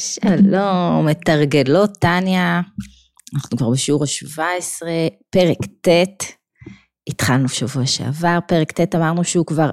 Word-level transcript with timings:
שלום, 0.00 1.06
מתרגלות 1.06 1.90
טניה, 2.00 2.60
אנחנו 3.34 3.58
כבר 3.58 3.70
בשיעור 3.70 4.04
ה-17, 4.04 4.86
פרק 5.30 5.58
ט', 5.80 6.24
התחלנו 7.08 7.48
שבוע 7.48 7.86
שעבר, 7.86 8.38
פרק 8.48 8.72
ט' 8.72 8.94
אמרנו 8.94 9.24
שהוא 9.24 9.46
כבר 9.46 9.70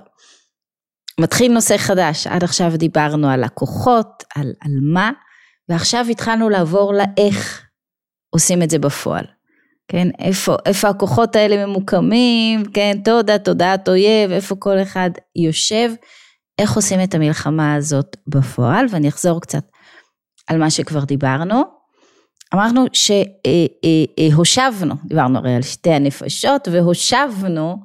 מתחיל 1.20 1.54
נושא 1.54 1.78
חדש, 1.78 2.28
עד 2.28 2.44
עכשיו 2.44 2.72
דיברנו 2.78 3.30
על 3.30 3.46
לקוחות, 3.46 4.24
על, 4.36 4.54
על 4.62 4.72
מה, 4.94 5.12
ועכשיו 5.70 6.06
התחלנו 6.12 6.50
לעבור 6.50 6.94
לאיך 6.94 7.66
עושים 8.30 8.64
את 8.64 8.70
זה 8.70 8.80
בפועל. 8.80 9.26
כן, 9.88 10.08
איפה, 10.20 10.56
איפה 10.66 10.90
הכוחות 10.90 11.36
האלה 11.36 11.66
ממוקמים, 11.66 12.64
כן, 12.74 12.98
תודה, 13.06 13.38
תודעת 13.38 13.90
אויב, 13.90 14.32
איפה 14.32 14.56
כל 14.60 14.82
אחד 14.82 15.10
יושב, 15.36 15.92
איך 16.60 16.76
עושים 16.76 17.04
את 17.04 17.16
המלחמה 17.16 17.76
הזאת 17.76 18.18
בפועל, 18.28 18.86
ואני 18.92 19.10
אחזור 19.10 19.42
קצת 19.42 19.64
על 20.48 20.58
מה 20.58 20.70
שכבר 20.70 21.04
דיברנו. 21.04 21.64
אמרנו 22.54 22.86
שהושבנו, 22.94 24.96
דיברנו 25.06 25.40
הרי 25.40 25.56
על 25.56 25.62
שתי 25.62 25.92
הנפשות, 25.92 26.68
והושבנו 26.72 27.78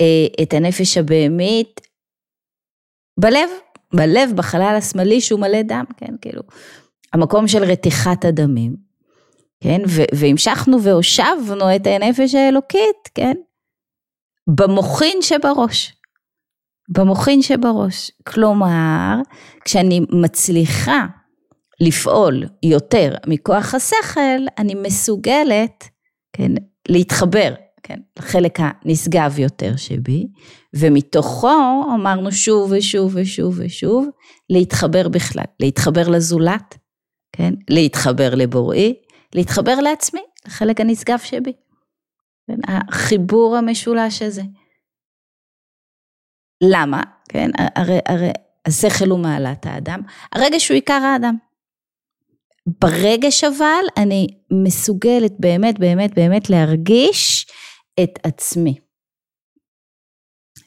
אה, 0.00 0.26
את 0.42 0.54
הנפש 0.54 0.96
הבהמית 0.96 1.80
בלב, 3.20 3.50
בלב, 3.94 4.32
בחלל 4.36 4.74
השמאלי 4.78 5.20
שהוא 5.20 5.40
מלא 5.40 5.62
דם, 5.62 5.84
כן, 5.96 6.14
כאילו, 6.20 6.42
המקום 7.12 7.48
של 7.48 7.64
רתיחת 7.64 8.24
הדמים, 8.24 8.76
כן, 9.60 9.80
והמשכנו 10.14 10.82
והושבנו 10.82 11.76
את 11.76 11.86
הנפש 11.86 12.34
האלוקית, 12.34 13.08
כן, 13.14 13.34
במוחין 14.46 15.18
שבראש, 15.20 15.92
במוחין 16.88 17.42
שבראש, 17.42 18.10
כלומר, 18.26 19.14
כשאני 19.64 20.00
מצליחה 20.10 21.06
לפעול 21.80 22.42
יותר 22.62 23.14
מכוח 23.26 23.74
השכל, 23.74 24.46
אני 24.58 24.74
מסוגלת, 24.74 25.84
כן, 26.32 26.52
להתחבר, 26.88 27.54
כן, 27.82 27.98
לחלק 28.18 28.58
הנשגב 28.60 29.38
יותר 29.38 29.76
שבי, 29.76 30.26
ומתוכו 30.76 31.84
אמרנו 31.94 32.32
שוב 32.32 32.72
ושוב 32.76 33.12
ושוב 33.14 33.54
ושוב, 33.58 34.08
להתחבר 34.50 35.08
בכלל, 35.08 35.44
להתחבר 35.60 36.08
לזולת, 36.08 36.78
כן, 37.32 37.54
להתחבר 37.70 38.34
לבוראי, 38.34 38.94
להתחבר 39.34 39.80
לעצמי, 39.80 40.20
לחלק 40.46 40.80
הנשגב 40.80 41.18
שבי. 41.18 41.52
כן, 42.46 42.58
החיבור 42.68 43.56
המשולש 43.56 44.22
הזה. 44.22 44.42
למה? 46.62 47.02
כן, 47.28 47.50
הרי, 47.76 47.98
הרי 48.08 48.30
השכל 48.66 49.08
הוא 49.10 49.18
מעלת 49.18 49.66
האדם, 49.66 50.00
הרגש 50.32 50.68
הוא 50.68 50.74
עיקר 50.74 51.00
האדם. 51.12 51.36
ברגש 52.66 53.44
אבל 53.44 53.84
אני 53.96 54.26
מסוגלת 54.52 55.32
באמת 55.40 55.78
באמת 55.78 56.14
באמת 56.14 56.50
להרגיש 56.50 57.46
את 58.02 58.18
עצמי. 58.22 58.74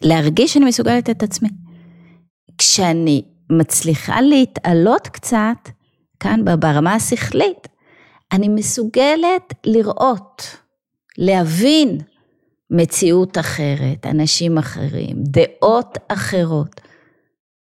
להרגיש 0.02 0.54
שאני 0.54 0.66
מסוגלת 0.66 1.10
את 1.10 1.24
עצמי. 1.24 1.50
כשאני 2.58 3.24
מצליחה 3.52 4.22
להתעלות 4.22 5.08
קצת, 5.08 5.70
כאן 6.20 6.46
ברמה 6.60 6.94
השכלית, 6.94 7.68
אני 8.32 8.48
מסוגלת 8.50 9.54
לראות, 9.66 10.58
להבין 11.18 11.98
מציאות 12.72 13.38
אחרת, 13.38 14.06
אנשים 14.06 14.58
אחרים, 14.58 15.16
דעות 15.24 15.98
אחרות, 16.08 16.82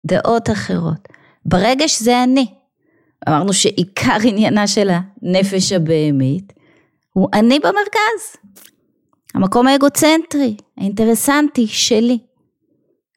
דעות 0.05 0.49
אחרות. 0.49 1.07
ברגש 1.45 2.01
זה 2.01 2.23
אני. 2.23 2.56
אמרנו 3.29 3.53
שעיקר 3.53 4.17
עניינה 4.23 4.67
של 4.67 4.89
הנפש 4.89 5.71
הבהמית 5.71 6.53
הוא 7.13 7.29
אני 7.33 7.59
במרכז. 7.59 8.37
המקום 9.35 9.67
האגוצנטרי, 9.67 10.55
האינטרסנטי 10.77 11.67
שלי. 11.67 12.17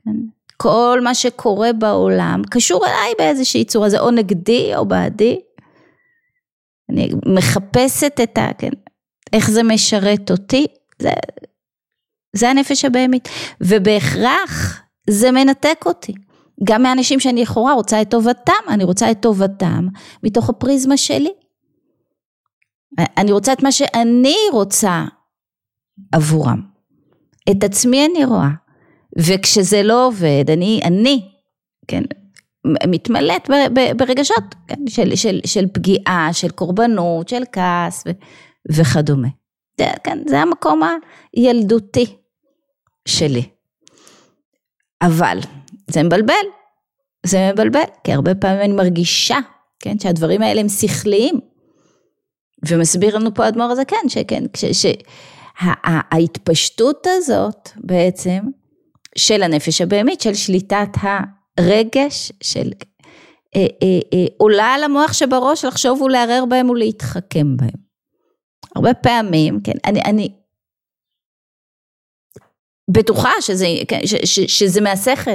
כן? 0.04 0.10
כל 0.56 1.00
מה 1.04 1.14
שקורה 1.14 1.72
בעולם 1.72 2.42
קשור 2.50 2.86
אליי 2.86 3.12
באיזושהי 3.18 3.64
צורה, 3.64 3.88
זה 3.88 4.00
או 4.00 4.10
נגדי 4.10 4.76
או 4.76 4.86
בעדי. 4.86 5.40
אני 6.90 7.08
מחפשת 7.26 8.20
את 8.22 8.38
ה... 8.38 8.50
כן, 8.58 8.70
איך 9.32 9.50
זה 9.50 9.62
משרת 9.62 10.30
אותי, 10.30 10.66
זה, 10.98 11.10
זה 12.32 12.50
הנפש 12.50 12.84
הבהמית. 12.84 13.28
ובהכרח 13.60 14.82
זה 15.10 15.30
מנתק 15.30 15.82
אותי. 15.86 16.12
גם 16.64 16.82
מאנשים 16.82 17.20
שאני 17.20 17.42
לכאורה 17.42 17.72
רוצה 17.72 18.02
את 18.02 18.10
טובתם, 18.10 18.52
אני 18.68 18.84
רוצה 18.84 19.10
את 19.10 19.20
טובתם 19.20 19.86
מתוך 20.22 20.50
הפריזמה 20.50 20.96
שלי. 20.96 21.30
אני 23.16 23.32
רוצה 23.32 23.52
את 23.52 23.62
מה 23.62 23.72
שאני 23.72 24.36
רוצה 24.52 25.04
עבורם. 26.12 26.60
את 27.50 27.64
עצמי 27.64 28.06
אני 28.06 28.24
רואה. 28.24 28.50
וכשזה 29.18 29.82
לא 29.82 30.06
עובד, 30.06 30.44
אני, 30.48 30.80
אני, 30.84 31.28
כן, 31.88 32.02
מתמלאת 32.66 33.50
ברגשות 33.96 34.54
כן, 34.68 34.86
של, 34.88 35.16
של, 35.16 35.40
של 35.46 35.66
פגיעה, 35.74 36.28
של 36.32 36.50
קורבנות, 36.50 37.28
של 37.28 37.42
כעס 37.52 38.04
ו, 38.06 38.10
וכדומה. 38.72 39.28
זה, 39.80 39.86
כן, 40.04 40.18
זה 40.28 40.40
המקום 40.40 40.80
הילדותי 41.36 42.16
שלי. 43.08 43.42
אבל 45.02 45.38
זה 45.90 46.02
מבלבל, 46.02 46.34
זה 47.26 47.50
מבלבל, 47.52 47.80
כי 48.04 48.12
הרבה 48.12 48.34
פעמים 48.34 48.60
אני 48.60 48.72
מרגישה, 48.72 49.38
כן, 49.80 49.98
שהדברים 49.98 50.42
האלה 50.42 50.60
הם 50.60 50.68
שכליים. 50.68 51.40
ומסביר 52.68 53.16
לנו 53.16 53.34
פה 53.34 53.44
האדמו"ר 53.44 53.70
הזה, 53.70 53.84
כן, 53.84 54.08
שכן, 54.08 54.44
שההתפשטות 55.62 57.06
הזאת 57.10 57.68
בעצם 57.76 58.38
של 59.18 59.42
הנפש 59.42 59.80
הבהמית, 59.80 60.20
של 60.20 60.34
שליטת 60.34 60.88
הרגש, 61.58 62.32
של 62.42 62.70
אה, 63.56 63.60
אה, 63.60 64.00
אה, 64.12 64.26
עולה 64.36 64.74
על 64.74 64.84
המוח 64.84 65.12
שבראש 65.12 65.64
לחשוב 65.64 66.02
ולערער 66.02 66.44
בהם 66.44 66.70
ולהתחכם 66.70 67.56
בהם. 67.56 67.90
הרבה 68.76 68.94
פעמים, 68.94 69.60
כן, 69.64 69.72
אני, 69.86 70.00
אני 70.02 70.28
בטוחה 72.90 73.30
שזה, 73.40 73.66
כן, 73.88 74.00
ש, 74.06 74.14
ש, 74.14 74.40
שזה 74.40 74.80
מהשכל, 74.80 75.30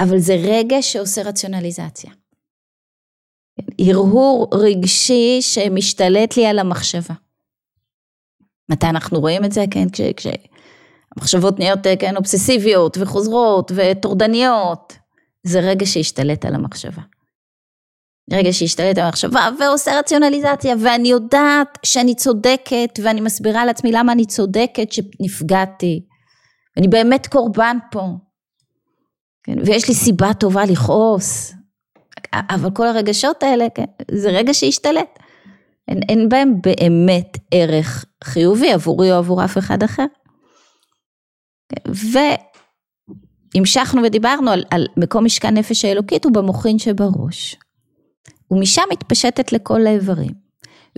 אבל 0.00 0.18
זה 0.18 0.34
רגש 0.34 0.92
שעושה 0.92 1.22
רציונליזציה. 1.22 2.10
הרהור 3.78 4.48
רגשי 4.54 5.38
שמשתלט 5.40 6.36
לי 6.36 6.46
על 6.46 6.58
המחשבה. 6.58 7.14
מתי 8.70 8.86
אנחנו 8.86 9.20
רואים 9.20 9.44
את 9.44 9.52
זה? 9.52 9.64
כן, 9.70 9.90
כש, 9.92 10.00
כשהמחשבות 10.16 11.58
נהיות 11.58 11.78
כן, 11.98 12.16
אובססיביות 12.16 12.96
וחוזרות 13.00 13.72
וטורדניות, 13.74 14.96
זה 15.42 15.60
רגע 15.60 15.86
שהשתלט 15.86 16.44
על 16.44 16.54
המחשבה. 16.54 17.02
רגע 18.32 18.52
שהשתלט 18.52 18.98
על 18.98 19.04
המחשבה 19.04 19.48
ועושה 19.58 19.98
רציונליזציה 19.98 20.74
ואני 20.80 21.08
יודעת 21.08 21.78
שאני 21.82 22.14
צודקת 22.14 22.98
ואני 23.02 23.20
מסבירה 23.20 23.64
לעצמי 23.64 23.92
למה 23.92 24.12
אני 24.12 24.26
צודקת 24.26 24.92
שנפגעתי. 24.92 26.06
אני 26.76 26.88
באמת 26.88 27.26
קורבן 27.26 27.76
פה. 27.90 28.06
כן, 29.42 29.58
ויש 29.66 29.88
לי 29.88 29.94
סיבה 29.94 30.34
טובה 30.34 30.64
לכעוס. 30.64 31.54
אבל 32.34 32.70
כל 32.70 32.86
הרגשות 32.86 33.42
האלה, 33.42 33.66
כן, 33.74 33.84
זה 34.10 34.28
רגע 34.30 34.54
שהשתלט. 34.54 35.18
אין, 35.88 36.00
אין 36.08 36.28
בהם 36.28 36.54
באמת 36.62 37.38
ערך 37.50 38.04
חיובי 38.24 38.72
עבורי 38.72 39.12
או 39.12 39.16
עבור 39.16 39.44
אף 39.44 39.58
אחד 39.58 39.82
אחר. 39.82 40.06
והמשכנו 43.54 44.02
ודיברנו 44.02 44.50
על, 44.50 44.64
על 44.70 44.86
מקום 44.96 45.24
משכן 45.24 45.56
נפש 45.56 45.84
האלוקית 45.84 46.24
הוא 46.24 46.32
במוחין 46.32 46.78
שבראש. 46.78 47.56
ומשם 48.50 48.82
מתפשטת 48.92 49.52
לכל 49.52 49.86
האיברים, 49.86 50.30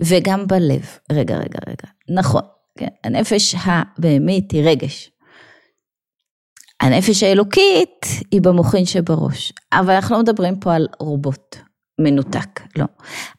וגם 0.01 0.47
בלב. 0.47 0.97
רגע, 1.11 1.37
רגע, 1.37 1.59
רגע. 1.67 1.87
נכון, 2.09 2.41
כן, 2.77 2.87
הנפש 3.03 3.55
הבהמית 3.65 4.51
היא 4.51 4.63
רגש. 4.65 5.11
הנפש 6.81 7.23
האלוקית 7.23 8.05
היא 8.31 8.41
במוחין 8.41 8.85
שבראש, 8.85 9.53
אבל 9.73 9.93
אנחנו 9.93 10.15
לא 10.15 10.21
מדברים 10.21 10.59
פה 10.59 10.73
על 10.73 10.87
רובוט 10.99 11.55
מנותק, 12.01 12.61
לא. 12.75 12.85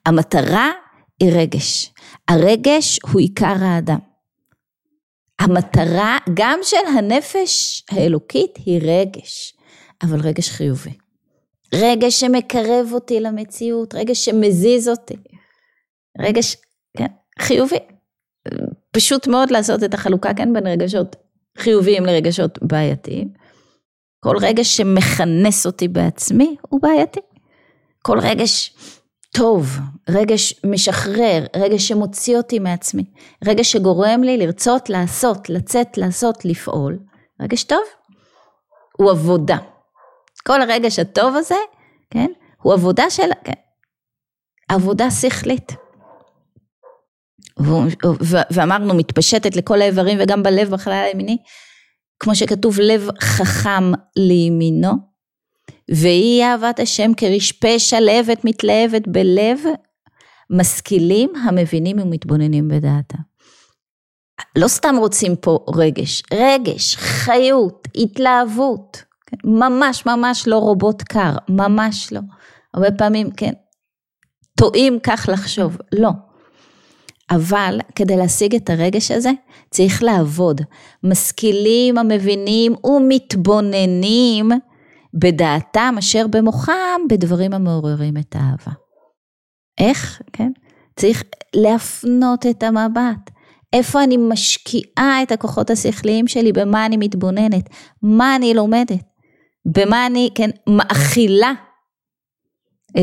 המטרה 0.06 0.70
היא 1.20 1.32
רגש. 1.32 1.92
הרגש 2.28 2.98
הוא 3.12 3.20
עיקר 3.20 3.54
האדם. 3.60 3.98
המטרה 5.38 6.18
גם 6.34 6.58
של 6.62 6.98
הנפש 6.98 7.84
האלוקית 7.90 8.56
היא 8.56 8.80
רגש, 8.82 9.54
אבל 10.02 10.20
רגש 10.20 10.50
חיובי. 10.50 10.92
רגש 11.74 12.20
שמקרב 12.20 12.88
אותי 12.92 13.20
למציאות, 13.20 13.94
רגש 13.94 14.24
שמזיז 14.24 14.88
אותי, 14.88 15.14
רגש, 16.20 16.56
כן, 16.96 17.06
חיובי. 17.40 17.78
פשוט 18.90 19.26
מאוד 19.26 19.50
לעשות 19.50 19.84
את 19.84 19.94
החלוקה 19.94 20.34
כאן 20.34 20.52
בין 20.52 20.66
רגשות 20.66 21.16
חיוביים 21.58 22.06
לרגשות 22.06 22.58
בעייתיים. 22.62 23.28
כל 24.24 24.36
רגע 24.40 24.64
שמכנס 24.64 25.66
אותי 25.66 25.88
בעצמי 25.88 26.56
הוא 26.68 26.80
בעייתי. 26.82 27.20
כל 28.02 28.18
רגש 28.18 28.74
טוב, 29.34 29.78
רגש 30.10 30.60
משחרר, 30.66 31.46
רגש 31.56 31.88
שמוציא 31.88 32.36
אותי 32.36 32.58
מעצמי, 32.58 33.04
רגש 33.44 33.72
שגורם 33.72 34.22
לי 34.22 34.36
לרצות 34.36 34.90
לעשות, 34.90 35.50
לצאת, 35.50 35.98
לעשות, 35.98 36.44
לפעול, 36.44 36.98
רגש 37.40 37.64
טוב 37.64 37.82
הוא 38.98 39.10
עבודה. 39.10 39.56
כל 40.46 40.62
הרגש 40.62 40.98
הטוב 40.98 41.36
הזה, 41.36 41.54
כן, 42.10 42.30
הוא 42.62 42.72
עבודה 42.72 43.10
של, 43.10 43.30
כן, 43.44 43.52
עבודה 44.68 45.10
שכלית. 45.10 45.83
ואמרנו 48.50 48.94
מתפשטת 48.94 49.56
לכל 49.56 49.82
האיברים 49.82 50.18
וגם 50.20 50.42
בלב 50.42 50.70
בחלל 50.70 50.92
הימיני, 50.92 51.36
כמו 52.20 52.34
שכתוב 52.34 52.80
לב 52.80 53.08
חכם 53.20 53.92
לימינו, 54.16 54.92
והיא 55.90 56.44
אהבת 56.44 56.80
השם 56.80 57.10
כרשפה 57.16 57.78
שלהבת 57.78 58.44
מתלהבת 58.44 59.08
בלב, 59.08 59.60
משכילים 60.50 61.32
המבינים 61.36 61.98
ומתבוננים 61.98 62.68
בדעתה. 62.68 63.18
לא 64.58 64.68
סתם 64.68 64.94
רוצים 64.98 65.36
פה 65.36 65.64
רגש, 65.74 66.22
רגש, 66.32 66.96
חיות, 66.96 67.88
התלהבות, 67.94 69.02
כן? 69.26 69.36
ממש 69.44 70.06
ממש 70.06 70.46
לא 70.46 70.56
רובוט 70.58 71.02
קר, 71.02 71.32
ממש 71.48 72.12
לא. 72.12 72.20
הרבה 72.74 72.90
פעמים, 72.90 73.30
כן, 73.30 73.52
טועים 74.58 74.98
כך 75.02 75.28
לחשוב, 75.32 75.76
לא. 75.92 76.10
אבל 77.34 77.78
כדי 77.94 78.16
להשיג 78.16 78.54
את 78.54 78.70
הרגש 78.70 79.10
הזה, 79.10 79.30
צריך 79.70 80.02
לעבוד. 80.02 80.60
משכילים 81.02 81.98
המבינים 81.98 82.74
ומתבוננים 82.84 84.50
בדעתם 85.14 85.94
אשר 85.98 86.26
במוחם 86.26 87.00
בדברים 87.10 87.54
המעוררים 87.54 88.16
את 88.16 88.36
האהבה. 88.38 88.72
איך? 89.78 90.22
כן? 90.32 90.52
צריך 90.96 91.24
להפנות 91.56 92.46
את 92.46 92.62
המבט. 92.62 93.30
איפה 93.72 94.04
אני 94.04 94.16
משקיעה 94.16 95.22
את 95.22 95.32
הכוחות 95.32 95.70
השכליים 95.70 96.28
שלי, 96.28 96.52
במה 96.52 96.86
אני 96.86 96.96
מתבוננת, 96.96 97.68
מה 98.02 98.36
אני 98.36 98.54
לומדת, 98.54 99.02
במה 99.66 100.06
אני, 100.06 100.30
כן, 100.34 100.50
מאכילה 100.68 101.52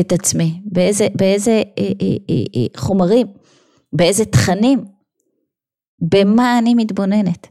את 0.00 0.12
עצמי, 0.12 0.60
באיזה, 0.64 1.08
באיזה 1.14 1.50
אה, 1.50 1.62
אה, 1.78 2.16
אה, 2.30 2.34
אה, 2.56 2.80
חומרים, 2.80 3.26
באיזה 3.92 4.24
תכנים, 4.24 4.84
במה 6.00 6.58
אני 6.58 6.74
מתבוננת. 6.74 7.46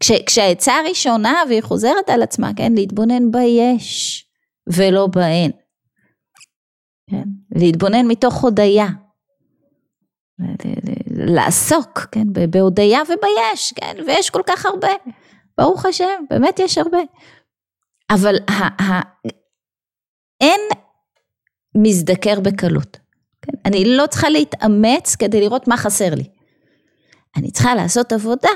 כש, 0.00 0.12
כשהעצה 0.26 0.72
הראשונה, 0.74 1.42
והיא 1.48 1.62
חוזרת 1.62 2.08
על 2.08 2.22
עצמה, 2.22 2.50
כן, 2.56 2.72
להתבונן 2.72 3.30
ביש 3.30 4.24
ולא 4.66 5.06
בהן. 5.06 5.50
כן? 7.10 7.28
להתבונן 7.54 8.06
מתוך 8.06 8.34
הודיה. 8.34 8.86
לעסוק, 11.10 11.98
כן, 12.12 12.32
בהודיה 12.50 13.00
וביש, 13.02 13.72
כן, 13.72 13.96
ויש 14.06 14.30
כל 14.30 14.42
כך 14.46 14.66
הרבה. 14.66 14.88
ברוך 15.58 15.86
השם, 15.86 16.24
באמת 16.30 16.58
יש 16.58 16.78
הרבה. 16.78 16.98
אבל 18.10 18.34
ה, 18.48 18.82
ה, 18.82 19.00
אין 20.40 20.60
מזדקר 21.76 22.40
בקלות. 22.40 23.03
כן? 23.44 23.52
אני 23.64 23.96
לא 23.96 24.06
צריכה 24.06 24.28
להתאמץ 24.28 25.16
כדי 25.16 25.40
לראות 25.40 25.68
מה 25.68 25.76
חסר 25.76 26.14
לי. 26.14 26.24
אני 27.36 27.50
צריכה 27.50 27.74
לעשות 27.74 28.12
עבודה 28.12 28.48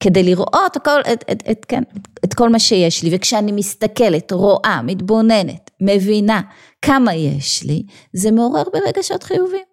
כדי 0.00 0.22
לראות 0.22 0.76
הכל, 0.76 1.00
את, 1.12 1.24
את, 1.32 1.42
את, 1.50 1.64
כן, 1.64 1.82
את 2.24 2.34
כל 2.34 2.48
מה 2.48 2.58
שיש 2.58 3.02
לי, 3.02 3.16
וכשאני 3.16 3.52
מסתכלת, 3.52 4.32
רואה, 4.32 4.80
מתבוננת, 4.82 5.70
מבינה 5.80 6.40
כמה 6.82 7.14
יש 7.14 7.62
לי, 7.62 7.82
זה 8.12 8.30
מעורר 8.30 8.62
ברגשות 8.72 9.22
חיובים, 9.22 9.64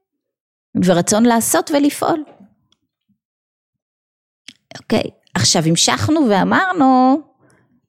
ורצון 0.85 1.25
לעשות 1.25 1.71
ולפעול. 1.71 2.23
אוקיי, 4.81 5.03
עכשיו 5.35 5.63
המשכנו 5.65 6.21
ואמרנו 6.29 7.21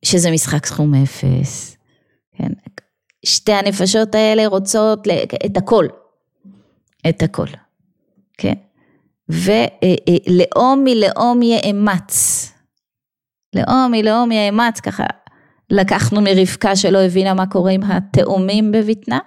שזה 0.05 0.31
משחק 0.31 0.67
סכום 0.67 0.95
אפס, 0.95 1.77
כן, 2.39 2.53
שתי 3.27 3.53
הנפשות 3.53 4.15
האלה 4.15 4.47
רוצות 4.47 5.07
את 5.47 5.57
הכל, 5.57 5.87
את 7.09 7.23
הכל, 7.23 7.47
כן, 8.39 8.55
ולאום 9.29 10.85
מלאום 10.85 11.43
יאמץ. 11.43 12.51
לאום 13.57 13.91
מלאום 13.91 14.33
יאמץ, 14.33 14.81
ככה 14.81 15.05
לקחנו 15.71 16.21
מרבקה 16.21 16.77
שלא 16.77 16.99
הבינה 16.99 17.35
מה 17.35 17.47
קורה 17.47 17.73
עם 17.73 17.83
התאומים 17.83 18.73
בבטנה. 18.73 19.19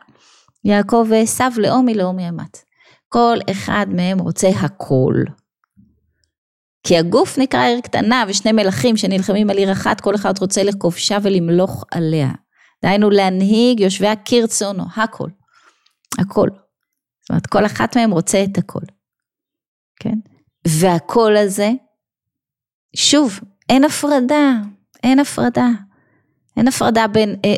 יעקב 0.63 1.06
ועשו 1.09 1.44
לאום 1.62 1.85
מלאום 1.85 2.19
יאמץ. 2.19 2.65
כל 3.09 3.38
אחד 3.51 3.85
מהם 3.89 4.19
רוצה 4.19 4.50
הכל. 4.50 5.13
כי 6.83 6.97
הגוף 6.97 7.38
נקרא 7.38 7.63
עיר 7.63 7.81
קטנה 7.81 8.23
ושני 8.27 8.51
מלכים 8.51 8.97
שנלחמים 8.97 9.50
על 9.50 9.57
עיר 9.57 9.71
אחת, 9.71 10.01
כל 10.01 10.15
אחד 10.15 10.33
רוצה 10.39 10.63
לכובשה 10.63 11.18
ולמלוך 11.21 11.83
עליה. 11.91 12.30
דהיינו 12.83 13.09
להנהיג 13.09 13.80
יושבי 13.80 14.07
כרצונו, 14.25 14.83
הכל. 14.95 15.30
הכל. 16.19 16.47
זאת 17.27 17.29
אומרת, 17.29 17.47
כל 17.47 17.65
אחת 17.65 17.97
מהם 17.97 18.12
רוצה 18.12 18.44
את 18.44 18.57
הכל. 18.57 18.79
כן? 20.00 20.19
והקול 20.68 21.38
הזה, 21.38 21.71
שוב, 22.95 23.39
אין 23.69 23.83
הפרדה, 23.83 24.53
אין 25.03 25.19
הפרדה. 25.19 25.68
אין 26.57 26.68
הפרדה 26.68 27.07
בין 27.07 27.35
אה, 27.45 27.56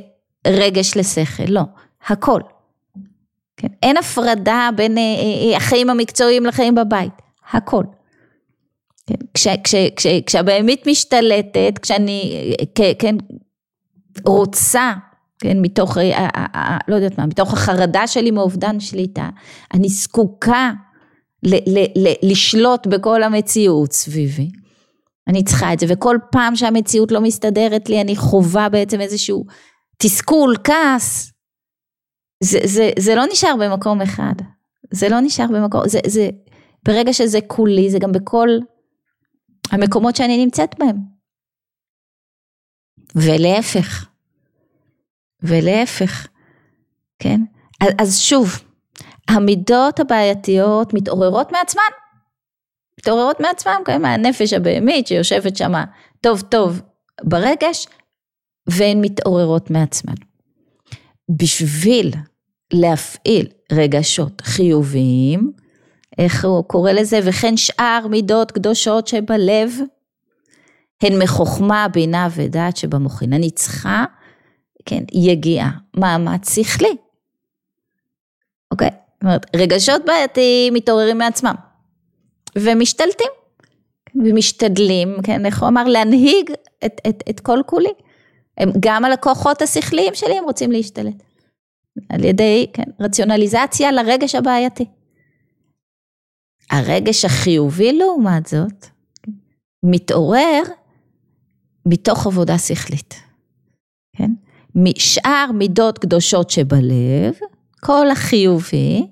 רגש 0.48 0.98
לשכל, 0.98 1.44
לא, 1.48 1.62
הכל. 2.08 2.42
כן? 3.58 3.68
אין 3.84 3.98
הפרדה 3.98 4.70
בין 4.76 4.98
אה, 4.98 5.04
אה, 5.04 5.52
אה 5.52 5.58
החיים 5.58 5.90
המקצועיים 5.90 6.46
לחיים 6.46 6.76
בבית, 6.76 7.14
הכל. 7.52 7.84
כן? 9.08 9.16
כש, 9.34 9.48
כש, 9.64 9.76
כש, 9.96 10.08
כשהבהמית 10.26 10.88
משתלטת, 10.88 11.80
כשאני, 11.82 12.54
אה, 12.80 12.94
כן, 13.00 13.16
רוצה, 14.26 14.94
כן, 15.40 15.58
מתוך, 15.62 15.98
אה, 15.98 16.04
אה, 16.04 16.46
אה, 16.56 16.78
לא 16.88 16.96
יודעת 16.96 17.18
מה, 17.18 17.26
מתוך 17.26 17.54
החרדה 17.54 18.08
שלי 18.08 18.32
מאובדן 18.32 18.80
שליטה, 18.80 19.30
אני 19.74 19.90
זקוקה 19.90 20.72
ל- 21.44 21.80
ל- 21.80 22.08
ל- 22.08 22.32
לשלוט 22.32 22.88
בכל 22.88 23.24
המציאות 23.24 23.94
סביבי. 23.94 24.50
אני 25.28 25.44
צריכה 25.44 25.74
את 25.74 25.80
זה, 25.80 25.86
וכל 25.90 26.18
פעם 26.32 26.56
שהמציאות 26.56 27.12
לא 27.12 27.22
מסתדרת 27.22 27.90
לי, 27.90 28.02
אני 28.02 28.16
חווה 28.16 28.70
בעצם 28.70 29.02
איזשהו 29.02 29.46
תסכול, 29.98 30.56
כעס. 30.64 31.32
זה, 32.44 32.60
זה, 32.64 32.90
זה 33.00 33.16
לא 33.16 33.24
נשאר 33.32 33.56
במקום 33.60 34.02
אחד. 34.02 34.34
זה 34.92 35.10
לא 35.10 35.20
נשאר 35.20 35.46
במקום, 35.54 35.82
זה, 35.86 36.00
זה, 36.08 36.30
ברגע 36.84 37.14
שזה 37.14 37.40
כולי, 37.48 37.90
זה 37.90 38.00
גם 38.00 38.12
בכל 38.12 38.50
המקומות 39.72 40.16
שאני 40.16 40.46
נמצאת 40.46 40.80
בהם. 40.80 40.98
ולהפך. 43.16 44.10
ולהפך, 45.44 46.28
כן? 47.20 47.42
אז 48.00 48.20
שוב, 48.20 48.60
המידות 49.30 50.00
הבעייתיות 50.00 50.94
מתעוררות 50.94 51.52
מעצמן. 51.52 51.82
מתעוררות 53.00 53.40
מעצמן, 53.40 53.82
כן, 53.86 54.02
מהנפש 54.02 54.54
הבהמית 54.54 55.08
שיושבת 55.08 55.58
שם 55.58 55.74
טוב 56.22 56.42
טוב 56.42 56.82
ברגש, 57.24 57.88
והן 58.68 59.02
מתעוררות 59.02 59.72
מעצמן. 59.72 60.14
בשביל 61.30 62.14
להפעיל 62.74 63.48
רגשות 63.72 64.42
חיוביים, 64.42 65.52
איך 66.18 66.46
הוא 66.46 66.64
קורא 66.64 66.92
לזה, 66.92 67.20
וכן 67.24 67.58
שאר 67.58 68.08
מידות 68.10 68.52
קדושות 68.52 69.08
שבלב, 69.08 69.74
הן 71.04 71.24
מחוכמה, 71.24 71.88
בינה 71.88 72.28
ודעת 72.36 72.78
שבמוחין. 72.78 73.34
אני 73.34 73.52
צריכה, 73.52 74.06
כן, 74.86 75.04
יגיעה, 75.14 75.72
מאמץ 75.98 76.56
שכלי. 76.56 76.96
אוקיי? 78.72 78.90
זאת 78.90 79.24
אומרת, 79.24 79.56
רגשות 79.56 80.02
בעייתיים 80.06 80.74
מתעוררים 80.74 81.18
מעצמם, 81.18 81.56
ומשתלטים, 82.58 83.32
ומשתדלים, 84.16 85.16
כן, 85.24 85.46
איך 85.46 85.62
הוא 85.62 85.70
אמר, 85.70 85.84
להנהיג 85.84 86.52
את, 86.86 87.02
את, 87.10 87.24
את 87.30 87.40
כל 87.40 87.60
כולי. 87.66 87.90
הם 88.58 88.70
גם 88.80 89.06
על 89.06 89.12
הכוחות 89.12 89.62
השכליים 89.62 90.16
שלי 90.16 90.38
הם 90.38 90.44
רוצים 90.44 90.72
להשתלט. 90.72 91.24
על 92.10 92.24
ידי, 92.24 92.68
כן, 92.74 92.84
רציונליזציה 93.00 93.92
לרגש 93.92 94.36
הבעייתי. 94.36 94.86
הרגש 96.70 97.26
החיובי 97.26 97.94
לעומת 97.94 98.46
זאת, 98.46 98.86
מתעורר 99.84 100.62
מתוך 101.86 102.28
עבודה 102.28 102.58
שכלית, 102.58 103.14
כן? 103.14 103.29
משאר 104.76 105.50
מידות 105.54 105.98
קדושות 105.98 106.50
שבלב, 106.50 107.34
כל 107.80 108.12
החיובי 108.12 109.08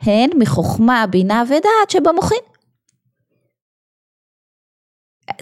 הן 0.00 0.30
מחוכמה, 0.38 1.06
בינה 1.10 1.42
ודעת 1.46 1.90
שבמוחין. 1.90 2.38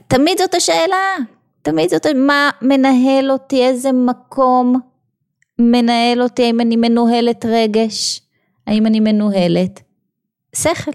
תמיד 0.08 0.38
זאת 0.38 0.54
השאלה, 0.54 1.16
תמיד 1.62 1.90
זאת, 1.90 2.06
מה 2.06 2.50
מנהל 2.62 3.30
אותי, 3.30 3.64
איזה 3.64 3.92
מקום 3.92 4.80
מנהל 5.58 6.22
אותי, 6.22 6.44
האם 6.44 6.60
אני 6.60 6.76
מנוהלת 6.76 7.44
רגש, 7.44 8.22
האם 8.66 8.86
אני 8.86 9.00
מנוהלת 9.00 9.82
שכל. 10.56 10.90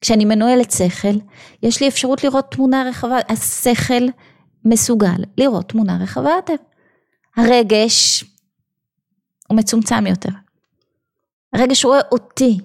כשאני 0.00 0.24
מנוהלת 0.24 0.70
שכל, 0.70 1.18
יש 1.62 1.80
לי 1.80 1.88
אפשרות 1.88 2.24
לראות 2.24 2.50
תמונה 2.50 2.84
רחבה, 2.88 3.16
השכל 3.28 4.06
מסוגל 4.64 5.22
לראות 5.38 5.68
תמונה 5.68 5.98
רחבה 6.02 6.30
יותר. 6.30 6.54
הרגש 7.38 8.24
הוא 9.48 9.56
מצומצם 9.56 10.06
יותר. 10.06 10.30
הרגש 11.52 11.84
רואה 11.84 12.00
אותי. 12.12 12.58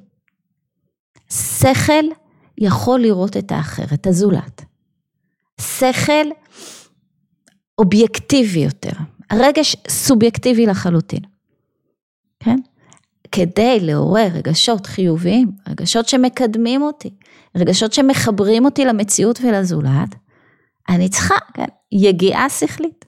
שכל 1.32 2.06
יכול 2.58 3.00
לראות 3.00 3.38
את 3.38 3.52
האחר, 3.52 3.84
את 3.94 4.08
הזולת. 4.08 4.62
שכל 5.62 6.28
אובייקטיבי 7.78 8.60
יותר. 8.60 8.92
הרגש 9.30 9.76
סובייקטיבי 9.88 10.66
לחלוטין. 10.66 11.22
כן? 12.40 12.58
כדי 13.32 13.80
לעורר 13.80 14.28
רגשות 14.34 14.86
חיוביים, 14.86 15.52
רגשות 15.70 16.08
שמקדמים 16.08 16.82
אותי, 16.82 17.10
רגשות 17.56 17.94
שמחברים 17.94 18.66
אותי 18.66 18.86
למציאות 18.86 19.40
ולזולת, 19.44 20.16
אני 20.90 21.10
צריכה, 21.10 21.36
כן, 21.54 21.66
יגיעה 21.92 22.50
שכלית. 22.50 23.06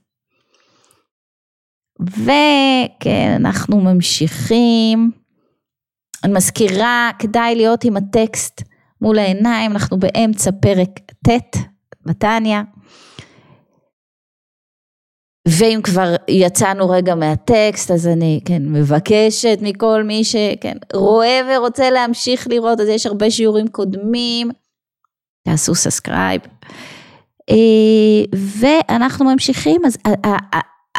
וכן, 2.00 3.36
אנחנו 3.36 3.82
ממשיכים. 3.82 5.12
אני 6.24 6.34
מזכירה, 6.34 7.12
כדאי 7.20 7.56
להיות 7.56 7.84
עם 7.84 7.98
הטקסט 7.98 8.62
מול 9.02 9.20
העיניים, 9.20 9.72
אנחנו 9.72 10.00
באמצע 10.00 10.52
פרק 10.62 11.00
ט' 11.28 11.58
בתניא. 12.06 12.60
ואם 15.48 15.80
כבר 15.84 16.16
יצאנו 16.28 16.90
רגע 16.90 17.16
מהטקסט, 17.16 17.92
אז 17.92 18.08
אני 18.08 18.40
כן 18.46 18.62
מבקשת 18.66 19.58
מכל 19.62 20.04
מי 20.04 20.24
שכן 20.24 20.78
רואה 20.94 21.42
ורוצה 21.50 21.90
להמשיך 21.90 22.48
לראות, 22.48 22.80
אז 22.80 22.88
יש 22.88 23.06
הרבה 23.06 23.32
שיעורים 23.32 23.68
קודמים, 23.68 24.50
תעשו 25.46 25.76
subscribe. 25.76 26.42
אה, 27.50 28.40
ואנחנו 28.90 29.26
ממשיכים, 29.26 29.86
אז 29.86 29.98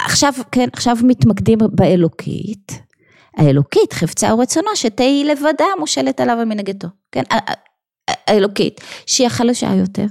עכשיו, 0.05 0.33
כן, 0.53 0.69
עכשיו 0.73 0.97
מתמקדים 1.03 1.59
באלוקית. 1.73 2.87
האלוקית, 3.37 3.93
חפצה 3.93 4.35
ורצונה, 4.35 4.69
שתהי 4.75 5.25
לבדה 5.25 5.65
מושלת 5.79 6.21
עליו 6.21 6.39
ומנהיגתו. 6.43 6.89
כן, 7.13 7.23
האלוקית, 8.09 8.81
שהיא 9.07 9.27
החלשה 9.27 9.75
יותר, 9.75 10.07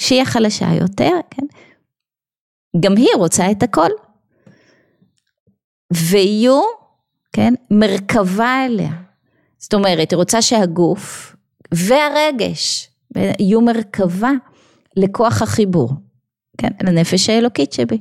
שהיא 0.00 0.22
החלשה 0.22 0.66
יותר, 0.80 1.10
כן, 1.30 1.46
גם 2.80 2.96
היא 2.96 3.08
רוצה 3.16 3.50
את 3.50 3.62
הכל. 3.62 3.90
ויהיו, 5.92 6.60
כן, 7.32 7.54
מרכבה 7.70 8.64
אליה. 8.66 8.92
זאת 9.58 9.74
אומרת, 9.74 10.10
היא 10.10 10.16
רוצה 10.16 10.42
שהגוף 10.42 11.36
והרגש 11.74 12.90
יהיו 13.38 13.60
מרכבה 13.60 14.30
לכוח 14.96 15.42
החיבור, 15.42 15.90
כן, 16.58 16.70
לנפש 16.82 17.28
האלוקית 17.28 17.72
שבי. 17.72 17.98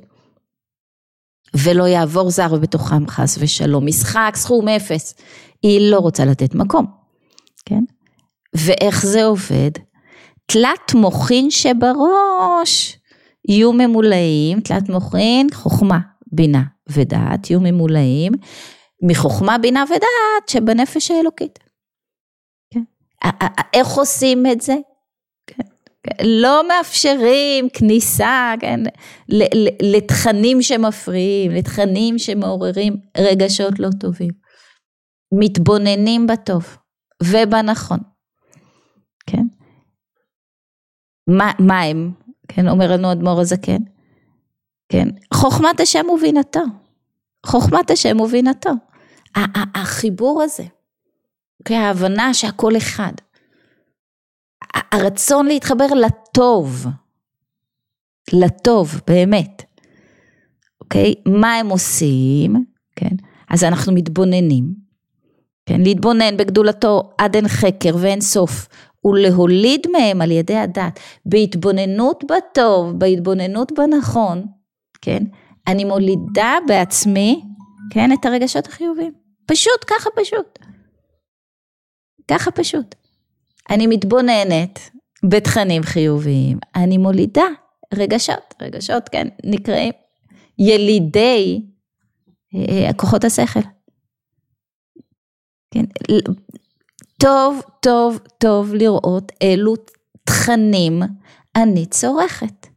ולא 1.54 1.84
יעבור 1.84 2.30
זר 2.30 2.56
בתוכם 2.56 3.08
חס 3.08 3.38
ושלום. 3.40 3.86
משחק 3.86 4.32
סכום 4.36 4.68
אפס. 4.68 5.16
היא 5.64 5.92
לא 5.92 6.00
רוצה 6.00 6.26
לתת 6.26 6.56
מקום, 6.56 6.86
כן? 7.66 7.84
ואיך 8.56 9.06
זה 9.06 9.24
עובד? 9.24 9.72
תלת 10.46 10.94
מוחין 10.96 11.52
שבראש 11.52 12.98
יהיו 13.50 13.74
ממולאים, 13.74 14.60
תלת 14.60 14.90
מוחין, 14.90 15.48
חוכמה, 15.54 16.00
בינה 16.32 16.64
ודעת, 16.90 17.50
יהיו 17.50 17.60
ממולאים 17.62 18.32
מחוכמה, 19.10 19.58
בינה 19.58 19.84
ודעת 19.88 20.50
שבנפש 20.50 21.12
האלוקית. 21.12 21.60
כן? 22.74 22.84
איך 23.74 23.88
עושים 23.88 24.46
את 24.52 24.62
זה? 24.62 24.76
לא 26.24 26.68
מאפשרים 26.68 27.70
כניסה, 27.70 28.54
כן, 28.60 28.80
לתכנים 29.82 30.62
שמפריעים, 30.62 31.52
לתכנים 31.52 32.20
שמעוררים 32.20 32.96
רגשות 33.18 33.80
לא 33.80 33.90
טובים. 34.00 34.32
מתבוננים 35.34 36.28
בטוב 36.28 36.78
ובנכון, 37.24 38.00
כן? 39.28 39.44
מה, 41.28 41.52
מה 41.60 41.82
הם? 41.82 42.12
כן, 42.48 42.68
אומר 42.68 42.92
לנו 42.92 43.12
אדמו"ר 43.12 43.42
הזקן, 43.42 43.82
כן? 44.90 45.08
חוכמת 45.34 45.80
השם 45.80 46.10
ובינתו, 46.10 46.64
חוכמת 47.46 47.92
השם 47.92 48.20
ובינתו. 48.20 48.70
החיבור 49.76 50.42
הזה, 50.44 50.64
כן, 51.66 51.76
ההבנה 51.76 52.34
שהכל 52.34 52.78
אחד. 52.78 53.12
הרצון 54.92 55.46
להתחבר 55.46 55.86
לטוב, 55.86 56.86
לטוב 58.34 59.02
באמת, 59.08 59.64
אוקיי? 60.82 61.14
מה 61.26 61.56
הם 61.56 61.70
עושים, 61.70 62.66
כן? 62.96 63.16
אז 63.50 63.64
אנחנו 63.64 63.94
מתבוננים, 63.94 64.74
כן? 65.66 65.82
להתבונן 65.82 66.38
בגדולתו 66.38 67.12
עד 67.18 67.36
אין 67.36 67.48
חקר 67.48 67.96
ואין 68.00 68.22
סוף, 68.22 68.68
ולהוליד 69.06 69.88
מהם 69.92 70.22
על 70.22 70.32
ידי 70.32 70.58
הדת, 70.58 71.00
בהתבוננות 71.26 72.24
בטוב, 72.24 73.00
בהתבוננות 73.00 73.72
בנכון, 73.72 74.46
כן? 75.02 75.24
אני 75.68 75.84
מולידה 75.84 76.58
בעצמי, 76.68 77.42
כן? 77.94 78.14
את 78.14 78.26
הרגשות 78.26 78.68
החיוביים. 78.68 79.14
פשוט, 79.46 79.86
ככה 79.88 80.10
פשוט. 80.16 80.60
ככה 82.28 82.52
פשוט. 82.52 82.96
אני 83.70 83.88
מתבוננת 83.88 84.80
בתכנים 85.26 85.84
חיוביים, 85.84 86.58
אני 86.76 86.98
מולידה 86.98 87.46
רגשות, 87.94 88.54
רגשות 88.62 89.10
כן 89.10 89.28
נקראים 89.44 89.92
ילידי 90.60 91.62
אה, 92.56 92.94
כוחות 92.94 93.24
השכל. 93.24 93.60
כן, 95.74 95.86
טוב, 97.20 97.62
טוב, 97.82 98.20
טוב 98.38 98.74
לראות 98.74 99.32
אילו 99.42 99.76
תכנים 100.24 101.02
אני 101.56 101.86
צורכת. 101.86 102.68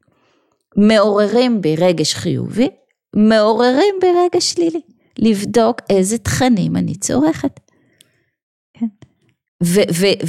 מעוררים 0.77 1.61
בי 1.61 1.77
רגש 1.77 2.15
חיובי, 2.15 2.69
מעוררים 3.17 3.95
בי 4.01 4.07
רגש 4.25 4.53
שלילי. 4.53 4.81
לבדוק 5.19 5.81
איזה 5.91 6.19
תכנים 6.19 6.77
אני 6.77 6.95
צורכת. 6.95 7.61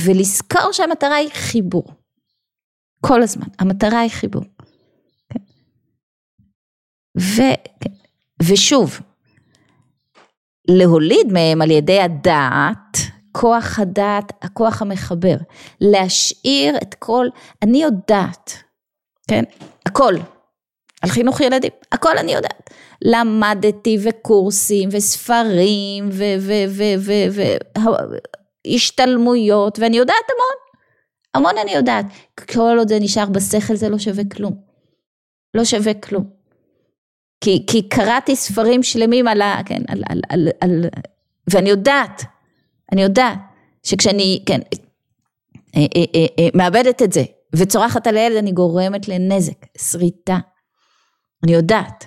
ולזכור 0.06 0.72
שהמטרה 0.72 1.16
היא 1.16 1.30
חיבור. 1.34 1.84
כל 3.02 3.24
הזמן, 3.24 3.48
המטרה 3.60 4.00
היא 4.00 4.12
חיבור. 4.12 4.44
כן. 5.30 5.40
ו- 7.20 7.80
כן. 7.80 7.94
ושוב, 8.44 9.00
להוליד 10.68 11.28
מהם 11.34 11.62
על 11.62 11.72
ידי 11.72 12.00
הדעת, 12.00 12.98
כוח 13.32 13.80
הדעת, 13.80 14.34
הכוח 14.42 14.82
המחבר, 14.82 15.36
להשאיר 15.82 16.78
את 16.78 16.94
כל, 17.00 17.28
אני 17.64 17.84
יודעת, 17.84 18.64
כן, 19.28 19.44
הכל, 19.86 20.14
על 21.02 21.10
חינוך 21.10 21.42
ילדים, 21.42 21.72
הכל 21.92 22.18
אני 22.18 22.34
יודעת. 22.34 22.70
למדתי 23.02 23.98
וקורסים 24.04 24.90
וספרים 24.92 26.10
ו... 26.12 26.24
ו, 26.40 26.54
ו, 26.70 26.84
ו, 27.00 27.12
ו 27.32 27.42
השתלמויות, 28.76 29.80
ואני 29.80 29.98
יודעת 29.98 30.16
המון, 30.30 30.56
המון 31.34 31.58
אני 31.64 31.72
יודעת. 31.74 32.06
כל 32.54 32.76
עוד 32.78 32.88
זה 32.88 33.00
נשאר 33.00 33.26
בשכל 33.26 33.76
זה 33.76 33.90
לא 33.90 33.98
שווה 33.98 34.24
כלום. 34.36 34.62
לא 35.54 35.66
שווה 35.66 35.94
כלום. 35.94 36.30
כי, 37.42 37.66
כי 37.70 37.90
קראתי 37.90 38.36
ספרים 38.36 38.84
שלמים 38.84 39.28
על 39.28 39.42
ה... 39.42 39.62
כן, 39.66 39.82
על, 39.88 40.04
על, 40.10 40.22
על, 40.30 40.48
על... 40.62 40.86
ואני 41.50 41.70
יודעת, 41.70 42.24
אני 42.92 43.04
יודעת, 43.04 43.38
שכשאני, 43.84 44.44
כן, 44.46 44.60
אה, 45.76 45.86
אה, 45.96 46.26
אה, 46.40 46.48
מאבדת 46.54 47.02
את 47.02 47.14
זה, 47.14 47.24
וצורחת 47.56 48.08
על 48.08 48.18
הילד, 48.18 48.38
אני 48.38 48.52
גורמת 48.52 49.08
לנזק, 49.08 49.66
שריטה. 49.78 50.38
אני 51.44 51.54
יודעת. 51.54 52.06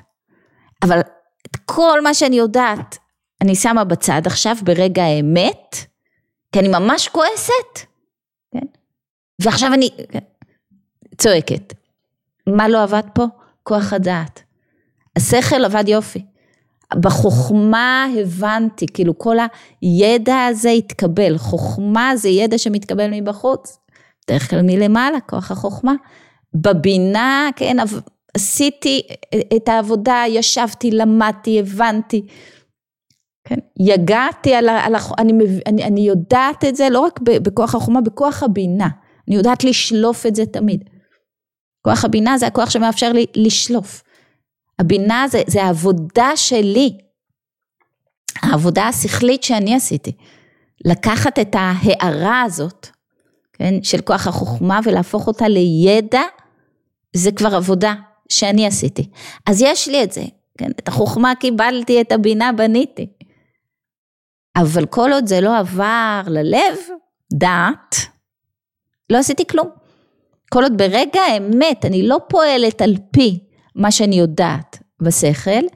אבל 0.82 1.00
את 1.00 1.56
כל 1.64 2.00
מה 2.00 2.14
שאני 2.14 2.36
יודעת, 2.36 2.98
אני 3.40 3.54
שמה 3.54 3.84
בצד 3.84 4.22
עכשיו 4.26 4.56
ברגע 4.62 5.02
האמת, 5.02 5.76
כי 6.52 6.59
אני 6.59 6.69
ממש 6.69 7.09
כועסת, 7.09 7.87
כן? 8.55 8.67
ועכשיו 9.43 9.75
אני 9.75 9.90
כן, 10.11 10.19
צועקת. 11.19 11.75
מה 12.47 12.69
לא 12.69 12.83
עבד 12.83 13.02
פה? 13.14 13.25
כוח 13.62 13.93
הדעת. 13.93 14.43
השכל 15.17 15.64
עבד 15.64 15.88
יופי. 15.88 16.23
בחוכמה 16.95 18.07
הבנתי, 18.21 18.87
כאילו 18.95 19.19
כל 19.19 19.37
הידע 19.81 20.45
הזה 20.45 20.71
התקבל, 20.71 21.38
חוכמה 21.38 22.12
זה 22.17 22.28
ידע 22.28 22.59
שמתקבל 22.59 23.11
מבחוץ, 23.12 23.78
בדרך 24.25 24.50
כלל 24.50 24.62
מלמעלה, 24.62 25.21
כוח 25.21 25.50
החוכמה. 25.50 25.93
בבינה, 26.55 27.49
כן, 27.57 27.76
עשיתי 28.35 29.02
את 29.57 29.69
העבודה, 29.69 30.25
ישבתי, 30.28 30.90
למדתי, 30.90 31.61
הבנתי, 31.61 32.26
כן? 33.49 33.59
יגעתי 33.81 34.55
על 34.55 34.69
ה... 34.69 34.85
על 34.85 34.95
ה 34.95 34.99
אני, 35.19 35.33
אני, 35.67 35.85
אני 35.85 36.00
יודעת 36.00 36.64
את 36.64 36.76
זה 36.76 36.88
לא 36.90 37.00
רק 37.00 37.21
בכוח 37.21 37.75
החומה, 37.75 38.00
בכוח 38.00 38.43
הבינה. 38.43 38.88
אני 39.28 39.37
יודעת 39.37 39.64
לשלוף 39.64 40.26
את 40.26 40.35
זה 40.35 40.47
תמיד. 40.47 40.85
כוח 41.83 42.05
הבינה 42.05 42.38
זה 42.38 42.47
הכוח 42.47 42.71
שמאפשר 42.71 43.12
לי 43.12 43.26
לשלוף. 43.37 44.02
הבינה 44.78 45.28
זה, 45.28 45.43
זה 45.47 45.62
העבודה 45.62 46.31
שלי, 46.37 46.99
העבודה 48.43 48.88
השכלית 48.88 49.43
שאני 49.43 49.75
עשיתי. 49.75 50.12
לקחת 50.85 51.38
את 51.38 51.57
ההערה 51.59 52.43
הזאת, 52.43 52.87
כן, 53.52 53.75
של 53.83 54.00
כוח 54.00 54.26
החוכמה 54.26 54.81
ולהפוך 54.85 55.26
אותה 55.26 55.49
לידע, 55.49 56.23
זה 57.17 57.33
כבר 57.33 57.55
עבודה 57.55 57.95
שאני 58.28 58.67
עשיתי. 58.67 59.11
אז 59.47 59.62
יש 59.62 59.88
לי 59.88 60.05
את 60.05 60.12
זה, 60.12 60.25
כן, 60.59 60.71
את 60.71 60.88
החוכמה 60.88 61.33
קיבלתי, 61.35 62.00
את 62.00 62.12
הבינה 62.12 62.52
בניתי. 62.52 63.07
אבל 64.60 64.86
כל 64.86 65.12
עוד 65.12 65.26
זה 65.26 65.40
לא 65.40 65.58
עבר 65.58 66.22
ללב, 66.26 66.78
דעת, 67.32 67.96
לא 69.10 69.18
עשיתי 69.18 69.46
כלום. 69.46 69.68
כל 70.50 70.62
עוד 70.62 70.78
ברגע 70.78 71.20
האמת 71.20 71.84
אני 71.84 72.08
לא 72.08 72.18
פועלת 72.28 72.82
על 72.82 72.94
פי 73.10 73.38
מה 73.74 73.90
שאני 73.90 74.18
יודעת 74.18 74.82
בשכל, 75.02 75.66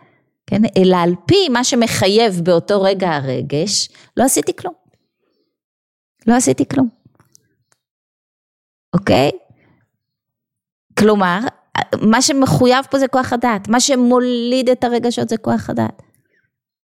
כן, 0.46 0.62
אלא 0.76 0.96
על 0.96 1.14
פי 1.26 1.48
מה 1.48 1.64
שמחייב 1.64 2.40
באותו 2.42 2.82
רגע 2.82 3.10
הרגש, 3.10 3.88
לא 4.16 4.24
עשיתי 4.24 4.56
כלום. 4.56 4.74
לא 6.26 6.34
עשיתי 6.34 6.68
כלום. 6.68 6.88
אוקיי? 8.94 9.30
כלומר, 10.98 11.38
מה 12.00 12.22
שמחויב 12.22 12.84
פה 12.90 12.98
זה 12.98 13.08
כוח 13.08 13.32
הדעת, 13.32 13.68
מה 13.68 13.80
שמוליד 13.80 14.68
את 14.68 14.84
הרגשות 14.84 15.28
זה 15.28 15.36
כוח 15.36 15.70
הדעת. 15.70 16.02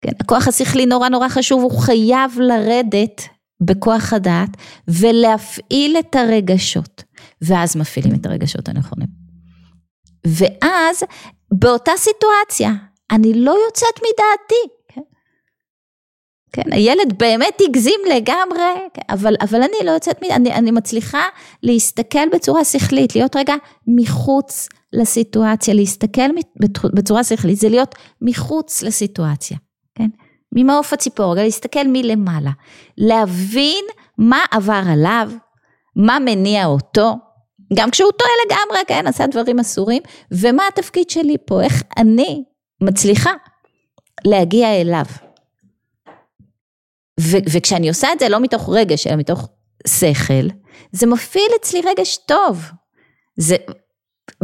כן, 0.03 0.13
הכוח 0.21 0.49
השכלי 0.49 0.87
נורא 0.87 1.09
נורא 1.09 1.29
חשוב, 1.29 1.63
הוא 1.63 1.81
חייב 1.81 2.41
לרדת 2.41 3.23
בכוח 3.61 4.13
הדעת 4.13 4.51
ולהפעיל 4.89 5.97
את 5.99 6.17
הרגשות, 6.17 7.03
ואז 7.43 7.77
מפעילים 7.77 8.15
את 8.15 8.27
הרגשות 8.27 8.69
הנכונים. 8.69 9.09
ואז 10.27 11.03
באותה 11.55 11.93
סיטואציה, 11.97 12.73
אני 13.11 13.35
לא 13.35 13.57
יוצאת 13.67 13.95
מדעתי. 13.99 14.75
כן, 14.89 15.01
כן 16.53 16.73
הילד 16.73 17.19
באמת 17.19 17.61
הגזים 17.69 18.01
לגמרי, 18.11 18.89
כן, 18.95 19.03
אבל, 19.11 19.35
אבל 19.41 19.63
אני 19.63 19.87
לא 19.87 19.91
יוצאת 19.91 20.23
אני, 20.31 20.53
אני 20.55 20.71
מצליחה 20.71 21.23
להסתכל 21.63 22.29
בצורה 22.33 22.65
שכלית, 22.65 23.17
להיות 23.17 23.37
רגע 23.37 23.55
מחוץ 23.87 24.69
לסיטואציה, 24.93 25.75
להסתכל 25.75 26.31
בצורה 26.95 27.25
שכלית, 27.25 27.57
זה 27.59 27.69
להיות 27.69 27.95
מחוץ 28.23 28.83
לסיטואציה? 28.83 29.57
ממעוף 30.53 30.93
הציפור, 30.93 31.35
להסתכל 31.35 31.85
מלמעלה, 31.87 32.51
להבין 32.99 33.85
מה 34.19 34.45
עבר 34.51 34.83
עליו, 34.93 35.31
מה 35.97 36.19
מניע 36.19 36.67
אותו, 36.67 37.15
גם 37.75 37.91
כשהוא 37.91 38.13
טועה 38.13 38.31
לגמרי, 38.47 38.79
כן, 38.87 39.07
עשה 39.07 39.27
דברים 39.27 39.59
אסורים, 39.59 40.03
ומה 40.33 40.63
התפקיד 40.73 41.11
שלי 41.11 41.37
פה, 41.47 41.63
איך 41.63 41.83
אני 41.97 42.45
מצליחה 42.81 43.31
להגיע 44.25 44.81
אליו. 44.81 45.05
ו- 47.21 47.45
וכשאני 47.53 47.89
עושה 47.89 48.13
את 48.13 48.19
זה 48.19 48.29
לא 48.29 48.41
מתוך 48.41 48.69
רגש, 48.73 49.07
אלא 49.07 49.17
מתוך 49.17 49.49
שכל, 49.87 50.49
זה 50.93 51.07
מפעיל 51.07 51.51
אצלי 51.61 51.81
רגש 51.81 52.17
טוב. 52.17 52.65
זה 53.37 53.57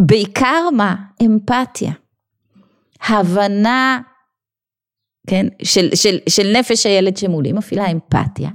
בעיקר 0.01 0.71
מה? 0.73 0.95
אמפתיה. 1.23 1.93
הבנה, 3.09 4.01
כן, 5.27 5.47
של, 5.63 5.89
של, 5.95 6.19
של 6.29 6.53
נפש 6.59 6.87
הילד 6.87 7.17
שמולי, 7.17 7.53
מפעילה 7.53 7.91
אמפתיה. 7.91 8.51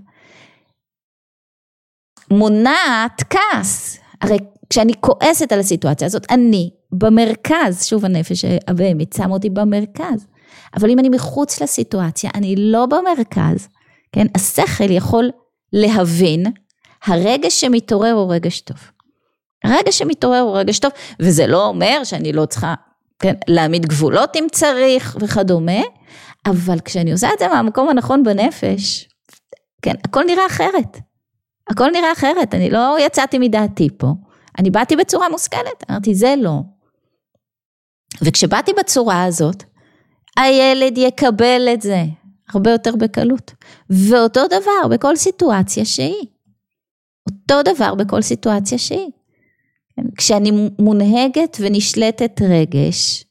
מונעת 2.32 3.24
כעס. 3.30 4.00
הרי 4.22 4.38
כשאני 4.70 4.94
כועסת 5.00 5.52
על 5.52 5.60
הסיטואציה 5.60 6.08
הזאת, 6.08 6.26
אני 6.30 6.70
במרכז, 6.92 7.86
שוב 7.86 8.06
הנפש 8.06 8.46
הבהמית 8.68 9.14
שם 9.18 9.32
אותי 9.32 9.50
במרכז. 9.50 10.28
אבל 10.76 10.90
אם 10.90 11.00
אני 11.00 11.10
מחוץ 11.10 11.62
לסיטואציה, 11.62 12.30
אני 12.36 12.56
לא 12.58 12.86
במרכז, 12.86 13.68
כן? 14.12 14.28
השכל 14.36 14.92
יכול 14.92 15.30
להבין, 15.74 16.46
הרגש 17.06 17.62
שמתעורר 17.62 18.12
הוא 18.12 18.34
רגש 18.34 18.62
טוב. 18.62 18.78
הרגש 19.64 19.98
שמתעורר 19.98 20.40
הוא 20.40 20.58
רגש 20.58 20.80
טוב, 20.80 20.92
וזה 21.20 21.48
לא 21.48 21.66
אומר 21.66 22.04
שאני 22.04 22.34
לא 22.34 22.46
צריכה, 22.46 22.74
כן, 23.20 23.34
להעמיד 23.48 23.86
גבולות 23.86 24.36
אם 24.36 24.48
צריך 24.52 25.18
וכדומה, 25.20 25.82
אבל 26.46 26.80
כשאני 26.80 27.12
עושה 27.12 27.30
את 27.34 27.40
זה 27.40 27.48
מהמקום 27.48 27.90
הנכון 27.90 28.24
בנפש, 28.24 29.10
כן, 29.82 29.94
הכל 30.06 30.24
נראה 30.24 30.46
אחרת. 30.46 30.98
הכל 31.70 31.92
נראה 31.92 32.12
אחרת, 32.12 32.56
אני 32.56 32.70
לא 32.70 32.98
יצאתי 33.00 33.38
מדעתי 33.40 33.90
פה, 33.98 34.08
אני 34.60 34.70
באתי 34.70 34.96
בצורה 34.96 35.30
מושכלת, 35.30 35.84
אמרתי 35.90 36.16
זה 36.16 36.36
לא. 36.38 36.60
וכשבאתי 38.22 38.72
בצורה 38.80 39.24
הזאת, 39.24 39.64
הילד 40.38 40.98
יקבל 40.98 41.70
את 41.74 41.82
זה 41.82 42.04
הרבה 42.50 42.72
יותר 42.72 42.96
בקלות. 42.96 43.54
ואותו 43.90 44.48
דבר 44.48 44.88
בכל 44.92 45.16
סיטואציה 45.16 45.86
שהיא. 45.86 46.28
אותו 47.30 47.74
דבר 47.74 47.96
בכל 47.96 48.22
סיטואציה 48.22 48.78
שהיא. 48.78 49.10
כן, 49.96 50.04
כשאני 50.18 50.52
מונהגת 50.80 51.58
ונשלטת 51.60 52.42
רגש, 52.42 53.26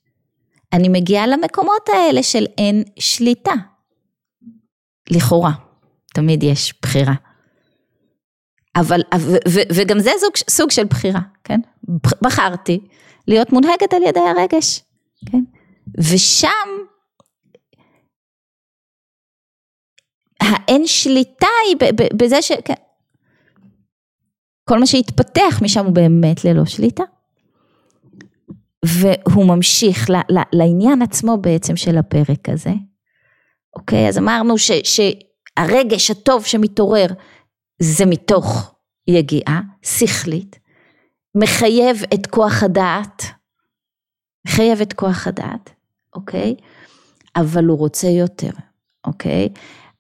אני 0.73 0.89
מגיעה 0.89 1.27
למקומות 1.27 1.89
האלה 1.89 2.23
של 2.23 2.47
אין 2.59 2.85
שליטה. 2.99 3.53
לכאורה, 5.11 5.53
תמיד 6.15 6.43
יש 6.43 6.75
בחירה. 6.83 7.15
אבל, 8.77 9.01
ו, 9.19 9.37
ו, 9.49 9.61
וגם 9.75 10.01
זה 10.01 10.11
סוג, 10.21 10.37
סוג 10.51 10.71
של 10.71 10.85
בחירה, 10.85 11.21
כן? 11.45 11.61
בחרתי 12.23 12.81
להיות 13.29 13.53
מונהגת 13.53 13.93
על 13.93 14.03
ידי 14.03 14.21
הרגש, 14.21 14.83
כן? 15.33 15.43
ושם 15.99 16.69
האין 20.41 20.87
שליטה 20.87 21.47
היא 21.67 21.77
בזה 22.17 22.43
ש... 22.43 22.53
כן. 22.65 22.75
כל 24.69 24.79
מה 24.79 24.87
שהתפתח 24.87 25.61
משם 25.63 25.85
הוא 25.85 25.95
באמת 25.95 26.45
ללא 26.45 26.65
שליטה. 26.65 27.05
והוא 28.85 29.47
ממשיך 29.47 30.11
לעניין 30.53 31.03
עצמו 31.03 31.37
בעצם 31.37 31.77
של 31.77 31.99
הפרק 31.99 32.49
הזה. 32.49 32.73
אוקיי, 33.77 34.09
אז 34.09 34.19
אמרנו 34.19 34.59
ש, 34.59 34.71
שהרגש 34.85 36.11
הטוב 36.11 36.45
שמתעורר 36.45 37.07
זה 37.83 38.07
מתוך 38.07 38.75
יגיעה 39.09 39.61
שכלית, 39.83 40.59
מחייב 41.35 42.03
את 42.15 42.27
כוח 42.27 42.63
הדעת, 42.63 43.25
מחייב 44.47 44.81
את 44.81 44.93
כוח 44.93 45.27
הדעת, 45.27 45.71
אוקיי? 46.15 46.55
אבל 47.37 47.65
הוא 47.65 47.79
רוצה 47.79 48.09
יותר, 48.09 48.51
אוקיי? 49.07 49.49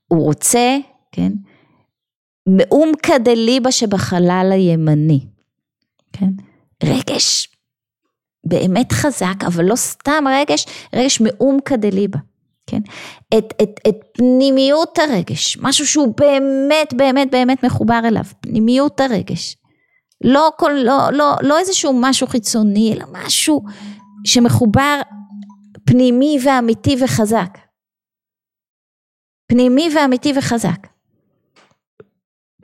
הוא 0.08 0.24
רוצה, 0.24 0.76
כן? 1.12 1.32
מאום 2.48 2.92
כדליבה 3.02 3.72
שבחלל 3.72 4.50
הימני, 4.52 5.26
כן? 6.12 6.30
רגש 6.84 7.49
באמת 8.46 8.92
חזק, 8.92 9.44
אבל 9.46 9.64
לא 9.64 9.76
סתם 9.76 10.24
רגש, 10.28 10.66
רגש 10.94 11.20
מאום 11.20 11.58
כדליבה. 11.64 12.18
כן? 12.66 12.80
את, 13.38 13.54
את, 13.62 13.80
את 13.88 13.96
פנימיות 14.12 14.98
הרגש, 14.98 15.58
משהו 15.60 15.86
שהוא 15.86 16.14
באמת 16.16 16.94
באמת 16.96 17.30
באמת 17.30 17.64
מחובר 17.64 18.00
אליו, 18.04 18.24
פנימיות 18.40 19.00
הרגש. 19.00 19.56
לא, 20.24 20.50
כל, 20.58 20.72
לא, 20.84 21.12
לא, 21.12 21.34
לא 21.42 21.58
איזשהו 21.58 21.92
משהו 22.00 22.26
חיצוני, 22.26 22.92
אלא 22.94 23.04
משהו 23.12 23.62
שמחובר 24.26 25.00
פנימי 25.84 26.38
ואמיתי 26.44 26.96
וחזק. 27.04 27.58
פנימי 29.46 29.88
ואמיתי 29.94 30.32
וחזק. 30.36 30.86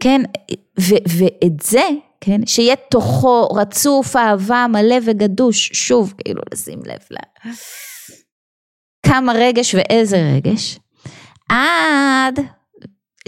כן, 0.00 0.20
ו, 0.80 0.94
ואת 1.18 1.60
זה, 1.62 1.88
כן, 2.20 2.46
שיהיה 2.46 2.76
תוכו 2.90 3.46
רצוף 3.46 4.16
אהבה 4.16 4.66
מלא 4.72 4.96
וגדוש, 5.07 5.70
שוב, 5.72 6.14
כאילו 6.18 6.42
לשים 6.52 6.79
לב 6.79 6.98
ל... 7.11 7.14
לה... 7.14 7.52
כמה 9.07 9.33
רגש 9.33 9.74
ואיזה 9.74 10.33
רגש, 10.37 10.79
עד 11.48 12.40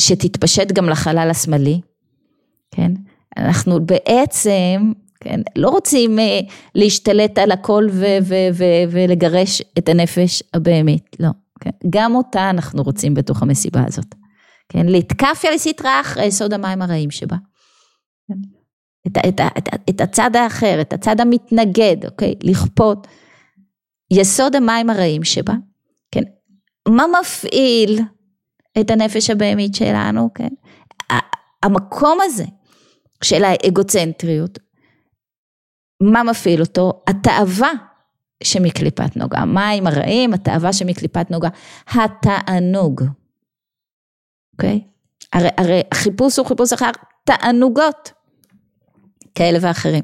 שתתפשט 0.00 0.72
גם 0.72 0.88
לחלל 0.88 1.30
השמאלי, 1.30 1.80
כן? 2.74 2.92
אנחנו 3.36 3.86
בעצם, 3.86 4.92
כן, 5.20 5.40
לא 5.56 5.68
רוצים 5.68 6.18
אה, 6.18 6.40
להשתלט 6.74 7.38
על 7.38 7.50
הכל 7.50 7.86
ו- 7.92 8.18
ו- 8.22 8.48
ו- 8.54 8.64
ולגרש 8.90 9.62
את 9.78 9.88
הנפש 9.88 10.42
הבהמית, 10.54 11.16
לא. 11.20 11.28
כן? 11.60 11.70
גם 11.90 12.14
אותה 12.14 12.50
אנחנו 12.50 12.82
רוצים 12.82 13.14
בתוך 13.14 13.42
המסיבה 13.42 13.84
הזאת. 13.86 14.14
כן? 14.68 14.86
להתקפיה 14.86 15.50
לסטרא 15.50 16.00
אחרי 16.00 16.30
סוד 16.30 16.52
המים 16.52 16.82
הרעים 16.82 17.10
שבה. 17.10 17.36
כן? 18.28 18.57
את, 19.06 19.18
את, 19.28 19.40
את, 19.58 19.68
את 19.90 20.00
הצד 20.00 20.36
האחר, 20.36 20.80
את 20.80 20.92
הצד 20.92 21.20
המתנגד, 21.20 21.96
אוקיי? 22.04 22.34
לכפות. 22.42 23.06
יסוד 24.10 24.56
המים 24.56 24.90
הרעים 24.90 25.24
שבה, 25.24 25.54
כן, 26.10 26.22
מה 26.88 27.04
מפעיל 27.20 28.00
את 28.80 28.90
הנפש 28.90 29.30
הבהמית 29.30 29.74
שלנו, 29.74 30.28
כן? 30.34 30.48
המקום 31.62 32.18
הזה 32.22 32.44
של 33.24 33.44
האגוצנטריות, 33.44 34.58
מה 36.02 36.22
מפעיל 36.22 36.60
אותו? 36.60 37.02
התאווה 37.06 37.70
שמקליפת 38.42 39.16
נוגה. 39.16 39.44
מים 39.44 39.86
הרעים, 39.86 40.34
התאווה 40.34 40.72
שמקליפת 40.72 41.30
נוגה. 41.30 41.48
התענוג, 41.88 43.02
אוקיי? 44.52 44.80
הרי, 45.32 45.48
הרי 45.56 45.82
החיפוש 45.92 46.38
הוא 46.38 46.46
חיפוש 46.46 46.72
אחר 46.72 46.90
תענוגות 47.24 48.12
כאלה 49.38 49.58
ואחרים. 49.62 50.02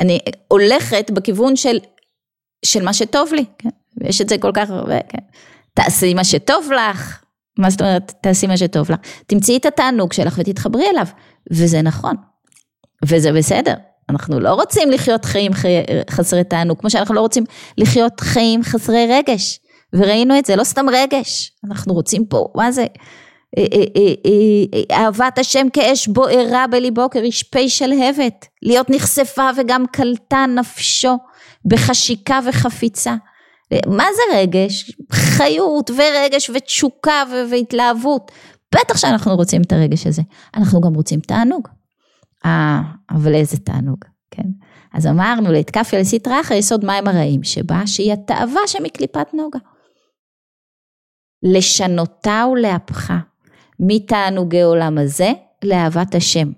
אני 0.00 0.18
הולכת 0.48 1.10
בכיוון 1.10 1.56
של, 1.56 1.78
של 2.64 2.84
מה 2.84 2.92
שטוב 2.92 3.32
לי, 3.32 3.44
כן? 3.58 3.68
ויש 4.00 4.20
את 4.20 4.28
זה 4.28 4.38
כל 4.38 4.50
כך 4.54 4.70
הרבה, 4.70 5.00
כן? 5.08 5.22
תעשי 5.74 6.14
מה 6.14 6.24
שטוב 6.24 6.70
לך, 6.72 7.22
מה 7.58 7.70
זאת 7.70 7.80
אומרת, 7.80 8.12
תעשי 8.20 8.46
מה 8.46 8.56
שטוב 8.56 8.90
לך. 8.90 8.98
תמצאי 9.26 9.56
את 9.56 9.66
התענוג 9.66 10.12
שלך 10.12 10.38
ותתחברי 10.38 10.90
אליו, 10.90 11.06
וזה 11.50 11.82
נכון, 11.82 12.14
וזה 13.04 13.32
בסדר. 13.32 13.74
אנחנו 14.10 14.40
לא 14.40 14.54
רוצים 14.54 14.90
לחיות 14.90 15.24
חיים 15.24 15.52
חסרי 16.10 16.44
תענוג, 16.44 16.78
כמו 16.80 16.90
שאנחנו 16.90 17.14
לא 17.14 17.20
רוצים 17.20 17.44
לחיות 17.78 18.20
חיים 18.20 18.62
חסרי 18.62 19.06
רגש. 19.10 19.60
וראינו 19.92 20.38
את 20.38 20.46
זה, 20.46 20.56
לא 20.56 20.64
סתם 20.64 20.86
רגש, 20.92 21.52
אנחנו 21.64 21.94
רוצים 21.94 22.26
פה, 22.26 22.48
מה 22.54 22.72
זה? 22.72 22.86
אה, 23.58 23.64
אה, 23.72 24.14
אה, 24.26 24.96
אהבת 24.96 25.38
השם 25.38 25.66
כאש 25.72 26.08
בוערה 26.08 26.66
בליבו 26.66 27.10
כרשפי 27.10 27.68
שלהבת, 27.68 28.46
להיות 28.62 28.90
נחשפה 28.90 29.50
וגם 29.56 29.84
קלטה 29.92 30.44
נפשו 30.46 31.18
בחשיקה 31.64 32.40
וחפיצה. 32.48 33.14
מה 33.86 34.04
זה 34.16 34.38
רגש? 34.38 34.96
חיות 35.12 35.90
ורגש 35.90 36.50
ותשוקה 36.50 37.22
והתלהבות. 37.50 38.32
בטח 38.74 38.96
שאנחנו 38.96 39.34
רוצים 39.36 39.62
את 39.62 39.72
הרגש 39.72 40.06
הזה. 40.06 40.22
אנחנו 40.56 40.80
גם 40.80 40.94
רוצים 40.94 41.20
תענוג. 41.20 41.68
אה, 42.44 42.80
אבל 43.10 43.34
איזה 43.34 43.56
תענוג, 43.58 44.04
כן? 44.30 44.48
אז 44.94 45.06
אמרנו, 45.06 45.52
להתקפיה 45.52 46.00
לסטרחה 46.00 46.54
יסוד 46.54 46.84
מים 46.84 47.08
הרעים 47.08 47.42
שבה, 47.42 47.86
שהיא 47.86 48.12
התאווה 48.12 48.60
שמקליפת 48.66 49.34
נוגה. 49.34 49.58
לשנותה 51.42 52.44
ולהפכה, 52.52 53.18
מתענוגי 53.80 54.62
עולם 54.62 54.98
הזה 54.98 55.32
לאהבת 55.64 56.14
השם. 56.14 56.52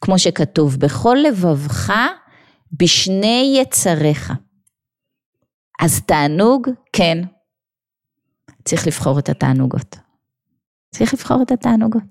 כמו 0.00 0.18
שכתוב, 0.18 0.76
בכל 0.76 1.16
לבבך 1.28 1.92
בשני 2.72 3.58
יצריך. 3.60 4.32
אז 5.80 6.00
תענוג, 6.00 6.68
כן. 6.92 7.18
צריך 8.64 8.86
לבחור 8.86 9.18
את 9.18 9.28
התענוגות. 9.28 9.96
צריך 10.94 11.14
לבחור 11.14 11.42
את 11.42 11.50
התענוגות. 11.50 12.02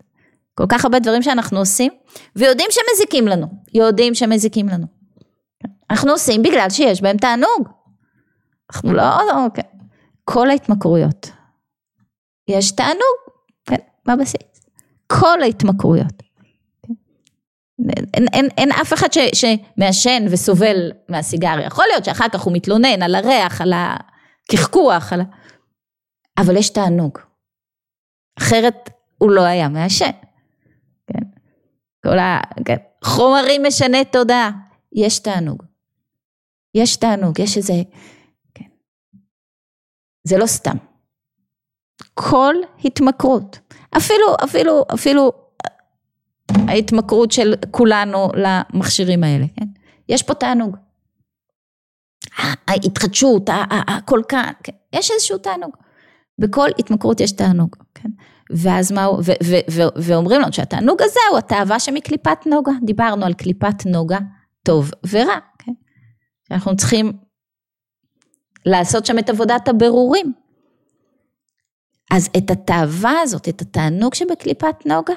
כל 0.53 0.65
כך 0.69 0.85
הרבה 0.85 0.99
דברים 0.99 1.21
שאנחנו 1.21 1.59
עושים, 1.59 1.91
ויודעים 2.35 2.69
שמזיקים 2.71 3.27
לנו, 3.27 3.47
יודעים 3.73 4.15
שמזיקים 4.15 4.69
לנו. 4.69 4.85
אנחנו 5.89 6.11
עושים 6.11 6.43
בגלל 6.43 6.69
שיש 6.69 7.01
בהם 7.01 7.17
תענוג. 7.17 7.69
אנחנו 8.73 8.93
לא, 8.93 9.03
לא 9.03 9.47
כן. 9.53 9.61
כל 10.23 10.49
ההתמכרויות. 10.49 11.31
יש 12.47 12.71
תענוג, 12.71 13.17
בבסיס. 14.07 14.69
כל 15.07 15.41
ההתמכרויות. 15.41 16.23
אין, 18.13 18.25
אין, 18.33 18.47
אין 18.57 18.71
אף 18.71 18.93
אחד 18.93 19.07
ש, 19.13 19.17
שמעשן 19.33 20.25
וסובל 20.31 20.91
מהסיגריה. 21.09 21.65
יכול 21.65 21.85
להיות 21.91 22.05
שאחר 22.05 22.29
כך 22.33 22.41
הוא 22.41 22.53
מתלונן 22.53 23.01
על 23.01 23.15
הריח, 23.15 23.61
על 23.61 23.73
הקחקוח, 23.73 25.13
על 25.13 25.21
ה... 25.21 25.23
אבל 26.37 26.57
יש 26.57 26.69
תענוג. 26.69 27.17
אחרת 28.39 28.89
הוא 29.17 29.31
לא 29.31 29.41
היה 29.41 29.69
מעשן. 29.69 30.11
כן? 31.07 31.23
כל 32.03 32.19
ה... 32.19 32.39
כן. 32.65 32.77
חומרים 33.03 33.63
משנה 33.67 33.97
תודעה. 34.11 34.51
יש 34.91 35.19
תענוג. 35.19 35.63
יש 36.75 36.95
תענוג, 36.95 37.39
יש 37.39 37.57
איזה... 37.57 37.73
כן. 38.53 38.65
זה 40.23 40.37
לא 40.37 40.45
סתם. 40.45 40.77
כל 42.13 42.55
התמכרות, 42.85 43.59
אפילו, 43.97 44.35
אפילו, 44.43 44.85
אפילו 44.93 45.31
ההתמכרות 46.67 47.31
של 47.31 47.53
כולנו 47.71 48.29
למכשירים 48.35 49.23
האלה, 49.23 49.45
כן? 49.55 49.65
יש 50.09 50.23
פה 50.23 50.33
תענוג. 50.33 50.77
ההתחדשות, 52.67 53.49
הכל 53.69 54.21
כאן, 54.29 54.51
כן? 54.63 54.73
יש 54.93 55.11
איזשהו 55.11 55.37
תענוג. 55.37 55.71
בכל 56.39 56.67
התמכרות 56.79 57.19
יש 57.19 57.31
תענוג, 57.31 57.75
כן? 57.95 58.09
ואז 58.49 58.91
מה, 58.91 59.09
ו, 59.11 59.31
ואומרים 59.95 60.41
לנו 60.41 60.53
שהתענוג 60.53 61.01
הזה 61.01 61.19
הוא 61.31 61.37
התאווה 61.37 61.79
שמקליפת 61.79 62.37
נוגה, 62.45 62.71
דיברנו 62.85 63.25
על 63.25 63.33
קליפת 63.33 63.85
נוגה, 63.85 64.19
טוב 64.63 64.91
ורע, 65.09 65.37
כן? 65.59 65.71
אנחנו 66.51 66.75
צריכים 66.75 67.13
לעשות 68.65 69.05
שם 69.05 69.19
את 69.19 69.29
עבודת 69.29 69.67
הבירורים. 69.67 70.33
אז 72.11 72.29
את 72.37 72.51
התאווה 72.51 73.19
הזאת, 73.21 73.49
את 73.49 73.61
התענוג 73.61 74.13
שבקליפת 74.13 74.85
נוגה, 74.85 75.13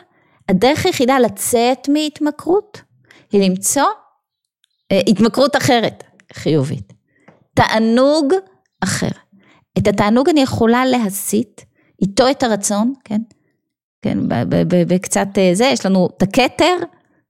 הדרך 0.48 0.86
היחידה 0.86 1.18
לצאת 1.18 1.88
מהתמכרות 1.88 2.82
היא 3.32 3.48
למצוא 3.48 3.86
אה, 4.92 5.00
התמכרות 5.06 5.56
אחרת, 5.56 6.04
חיובית. 6.32 6.92
תענוג 7.54 8.34
אחר. 8.80 9.08
את 9.78 9.88
התענוג 9.88 10.28
אני 10.28 10.40
יכולה 10.40 10.86
להסיט, 10.86 11.60
איתו 12.02 12.30
את 12.30 12.42
הרצון, 12.42 12.94
כן? 13.04 13.20
כן, 14.02 14.18
בקצת 14.68 15.28
אה, 15.38 15.50
זה, 15.54 15.64
יש 15.64 15.86
לנו 15.86 16.08
את 16.16 16.22
הכתר, 16.22 16.76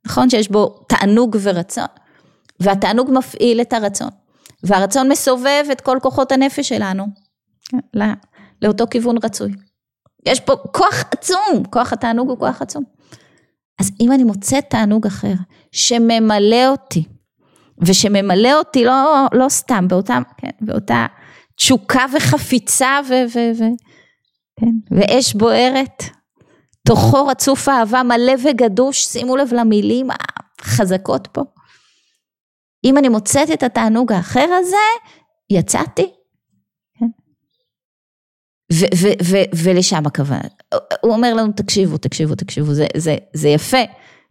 נכון? 0.07 0.31
שיש 0.31 0.49
בו 0.49 0.85
תענוג 0.89 1.37
ורצון, 1.43 1.87
והתענוג 2.61 3.11
מפעיל 3.11 3.61
את 3.61 3.73
הרצון, 3.73 4.11
והרצון 4.63 5.09
מסובב 5.09 5.65
את 5.73 5.81
כל 5.81 5.99
כוחות 6.03 6.33
הנפש 6.33 6.69
שלנו, 6.69 7.07
כן? 7.69 7.79
לא, 8.63 8.69
לאותו 8.69 8.85
כיוון 8.91 9.17
רצוי. 9.23 9.53
יש 10.27 10.41
פה 10.41 10.57
כוח 10.57 11.05
עצום, 11.11 11.65
כוח 11.71 11.93
התענוג 11.93 12.29
הוא 12.29 12.39
כוח 12.39 12.63
עצום. 12.63 12.85
אז 13.81 13.91
אם 14.01 14.13
אני 14.13 14.25
מוצאת 14.25 14.65
תענוג 14.71 15.07
אחר, 15.07 15.35
שממלא 15.73 16.69
אותי, 16.69 17.05
ושממלא 17.79 18.59
אותי 18.59 18.85
לא, 18.85 19.27
לא 19.33 19.49
סתם, 19.49 19.89
באותה, 19.89 20.19
כן, 20.37 20.51
באותה 20.61 21.07
תשוקה 21.57 22.05
וחפיצה 22.17 23.01
ו, 23.09 23.13
ו, 23.35 23.39
ו, 23.59 23.65
כן, 24.61 24.97
ואש 24.97 25.35
בוערת, 25.35 26.03
תוכו 26.87 27.27
רצוף 27.27 27.69
אהבה 27.69 28.03
מלא 28.03 28.33
וגדוש, 28.45 29.05
שימו 29.05 29.37
לב 29.37 29.55
למילים 29.55 30.09
החזקות 30.61 31.29
פה. 31.33 31.43
אם 32.85 32.99
אני 32.99 33.09
מוצאת 33.09 33.51
את 33.51 33.63
התענוג 33.63 34.13
האחר 34.13 34.49
הזה, 34.61 34.77
יצאתי. 35.51 36.20
ולשם 39.57 40.07
הכוונה. 40.07 40.49
הוא 41.01 41.13
אומר 41.13 41.35
לנו, 41.35 41.53
תקשיבו, 41.53 41.99
תקשיבו, 41.99 42.35
תקשיבו, 42.35 42.75
זה, 42.75 42.87
זה, 42.97 43.17
זה 43.33 43.49
יפה 43.49 43.83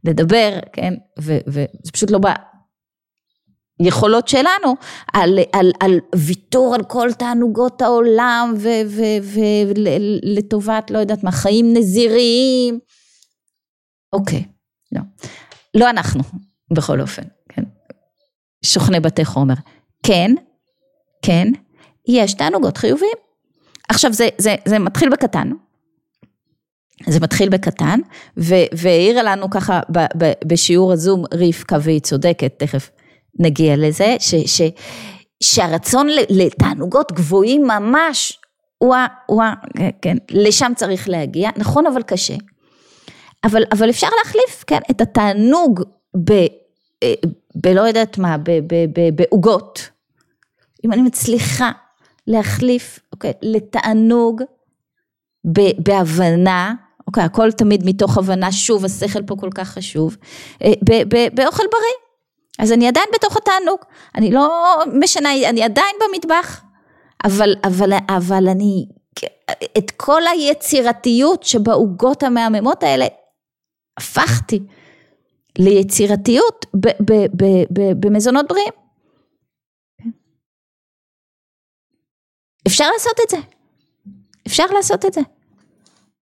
לדבר, 0.04 0.60
כן, 0.74 0.94
וזה 1.20 1.66
פשוט 1.94 2.12
לא 2.12 2.20
ביכולות 3.80 4.28
שלנו, 4.28 4.76
על, 5.14 5.40
על, 5.54 5.72
על 5.80 6.00
ויתור 6.16 6.76
על 6.76 6.84
כל 6.84 7.10
תענוגות 7.14 7.82
העולם, 7.82 8.54
ולטובת, 9.76 10.92
לא 10.92 11.00
יודעת 11.00 11.24
מה, 11.24 11.32
חיים 11.32 11.74
נזיריים. 11.74 12.80
אוקיי, 14.14 14.44
לא. 14.92 15.02
לא 15.74 15.90
אנחנו, 15.90 16.22
בכל 16.74 17.02
אופן, 17.02 17.24
כן. 17.50 17.64
שוכני 18.66 19.00
בתי 19.00 19.26
חומר. 19.26 19.56
כן, 20.04 20.32
כן, 21.22 21.48
יש 22.08 22.34
תענוגות 22.34 22.78
חיוביים. 22.78 23.29
עכשיו 23.90 24.14
זה, 24.14 24.30
זה, 24.38 24.56
זה 24.66 24.80
מתחיל 24.80 25.10
בקטן, 25.10 25.52
זה 27.08 27.20
מתחיל 27.20 27.50
בקטן, 27.50 28.00
והעירה 28.74 29.24
לנו 29.24 29.50
ככה 29.50 29.80
ב, 29.92 30.00
ב, 30.18 30.32
בשיעור 30.46 30.94
הזום 30.94 31.24
רבקה 31.34 31.78
והיא 31.82 32.00
צודקת, 32.00 32.54
תכף 32.58 32.90
נגיע 33.40 33.76
לזה, 33.78 34.16
ש, 34.20 34.36
ש, 34.36 34.62
שהרצון 35.44 36.08
לתענוגות 36.30 37.12
גבוהים 37.12 37.68
ממש, 37.68 38.40
הוא 38.78 38.96
ה... 38.96 39.08
הוא 39.26 39.44
ה... 39.44 39.54
כן, 40.02 40.18
לשם 40.32 40.72
צריך 40.76 41.10
להגיע, 41.10 41.50
נכון 41.58 41.88
אבל 41.88 42.02
קשה. 42.04 42.36
אבל, 43.44 43.64
אבל 43.72 43.90
אפשר 43.90 44.08
להחליף, 44.24 44.64
כן, 44.68 44.80
את 44.92 45.02
התענוג 45.02 45.84
ב... 46.24 46.32
אה, 47.04 47.14
בלא 47.56 47.82
יודעת 47.82 48.18
מה, 48.18 48.36
בעוגות. 49.16 49.90
אם 50.86 50.94
אני 50.94 51.02
מצליחה 51.02 51.72
להחליף, 52.28 53.00
אוקיי, 53.20 53.34
לתענוג, 53.42 54.42
בהבנה, 55.80 56.74
אוקיי, 57.08 57.24
הכל 57.24 57.52
תמיד 57.52 57.82
מתוך 57.86 58.18
הבנה, 58.18 58.52
שוב, 58.52 58.86
השכל 58.86 59.24
פה 59.24 59.36
כל 59.40 59.50
כך 59.56 59.70
חשוב, 59.70 60.18
אה, 60.64 60.72
באוכל 61.34 61.64
בריא. 61.72 62.10
אז 62.60 62.72
אני 62.72 62.88
עדיין 62.88 63.06
בתוך 63.14 63.38
התענוג, 63.38 63.80
אני 64.16 64.32
לא 64.32 64.78
משנה, 64.94 65.30
אני 65.50 65.64
עדיין 65.64 65.96
במטבח, 66.02 66.62
אבל, 67.26 67.56
אבל, 67.64 67.94
אבל 68.10 68.48
אני 68.48 68.86
את 69.78 69.92
כל 69.92 70.22
היצירתיות 70.28 71.44
שבעוגות 71.44 72.24
המהממות 72.24 72.84
האלה, 72.84 73.06
הפכתי 73.98 74.60
ליצירתיות 75.58 76.66
במזונות 78.00 78.48
בריאים. 78.50 78.74
אפשר 82.68 82.86
לעשות 82.94 83.20
את 83.26 83.30
זה, 83.30 83.38
אפשר 84.48 84.66
לעשות 84.66 85.06
את 85.06 85.14
זה. 85.14 85.22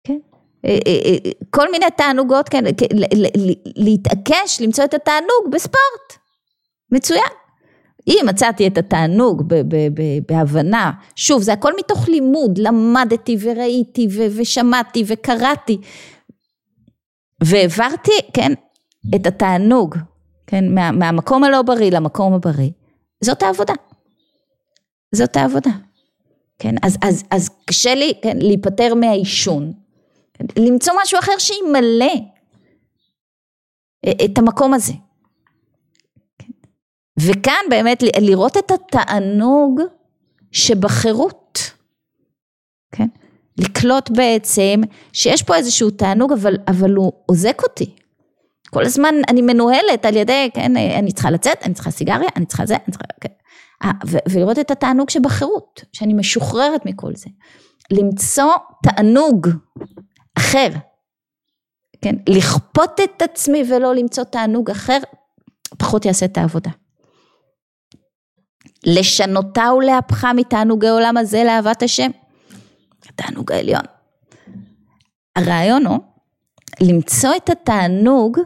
כן? 0.04 0.18
אה, 0.64 0.78
אה, 0.86 1.00
אה, 1.26 1.30
כל 1.50 1.70
מיני 1.70 1.86
תענוגות, 1.96 2.48
כן, 2.48 2.64
להתעקש, 3.76 4.60
למצוא 4.60 4.84
את 4.84 4.94
התענוג 4.94 5.52
בספורט, 5.52 6.18
מצוין. 6.92 7.32
אם 8.06 8.24
מצאתי 8.28 8.66
את 8.66 8.78
התענוג 8.78 9.42
בהבנה, 10.28 10.92
שוב, 11.16 11.42
זה 11.42 11.52
הכל 11.52 11.72
מתוך 11.78 12.08
לימוד, 12.08 12.58
למדתי 12.58 13.36
וראיתי 13.40 14.08
ושמעתי 14.36 15.04
וקראתי, 15.06 15.78
והעברתי, 17.44 18.12
כן, 18.34 18.52
את 19.14 19.26
התענוג, 19.26 19.96
כן, 20.46 20.74
מה, 20.74 20.92
מהמקום 20.92 21.44
הלא 21.44 21.62
בריא 21.62 21.90
למקום 21.90 22.34
הבריא, 22.34 22.70
זאת 23.20 23.42
העבודה. 23.42 23.74
זאת 25.14 25.36
העבודה. 25.36 25.70
כן, 26.58 26.74
אז, 26.82 26.98
אז, 27.02 27.24
אז 27.30 27.50
קשה 27.64 27.94
לי, 27.94 28.12
כן, 28.22 28.36
להיפטר 28.36 28.94
מהעישון, 28.94 29.72
למצוא 30.58 30.92
משהו 31.02 31.18
אחר 31.18 31.38
שימלא 31.38 32.14
את 34.24 34.38
המקום 34.38 34.74
הזה. 34.74 34.92
כן. 36.38 36.52
וכאן 37.20 37.64
באמת 37.70 38.02
לראות 38.20 38.56
את 38.56 38.70
התענוג 38.70 39.80
שבחירות, 40.52 41.70
כן? 42.92 43.08
לקלוט 43.58 44.10
בעצם 44.10 44.80
שיש 45.12 45.42
פה 45.42 45.56
איזשהו 45.56 45.90
תענוג 45.90 46.32
אבל, 46.32 46.56
אבל 46.68 46.94
הוא 46.94 47.12
עוזק 47.26 47.62
אותי. 47.62 47.94
כל 48.70 48.84
הזמן 48.84 49.14
אני 49.28 49.42
מנוהלת 49.42 50.04
על 50.04 50.16
ידי, 50.16 50.50
כן, 50.54 50.76
אני 50.76 51.12
צריכה 51.12 51.30
לצאת, 51.30 51.62
אני 51.62 51.74
צריכה 51.74 51.90
סיגריה, 51.90 52.28
אני 52.36 52.46
צריכה 52.46 52.66
זה, 52.66 52.74
אני 52.74 52.90
צריכה, 52.90 53.04
כן. 53.20 53.28
אה, 53.84 53.90
ולראות 54.30 54.58
את 54.58 54.70
התענוג 54.70 55.10
שבחירות, 55.10 55.84
שאני 55.92 56.14
משוחררת 56.14 56.86
מכל 56.86 57.14
זה. 57.14 57.30
למצוא 57.90 58.52
תענוג 58.82 59.48
אחר, 60.38 60.68
כן, 62.02 62.14
לכפות 62.28 63.00
את 63.04 63.22
עצמי 63.22 63.62
ולא 63.70 63.94
למצוא 63.94 64.24
תענוג 64.24 64.70
אחר, 64.70 64.98
פחות 65.78 66.04
יעשה 66.04 66.26
את 66.26 66.38
העבודה. 66.38 66.70
לשנותה 68.86 69.72
ולהפכה 69.78 70.32
מתענוגי 70.32 70.88
עולם 70.88 71.16
הזה 71.16 71.44
לאהבת 71.44 71.82
השם. 71.82 72.10
התענוג 73.08 73.52
העליון. 73.52 73.82
הרעיון 75.36 75.86
הוא 75.86 75.98
למצוא 76.80 77.30
את 77.36 77.50
התענוג, 77.50 78.38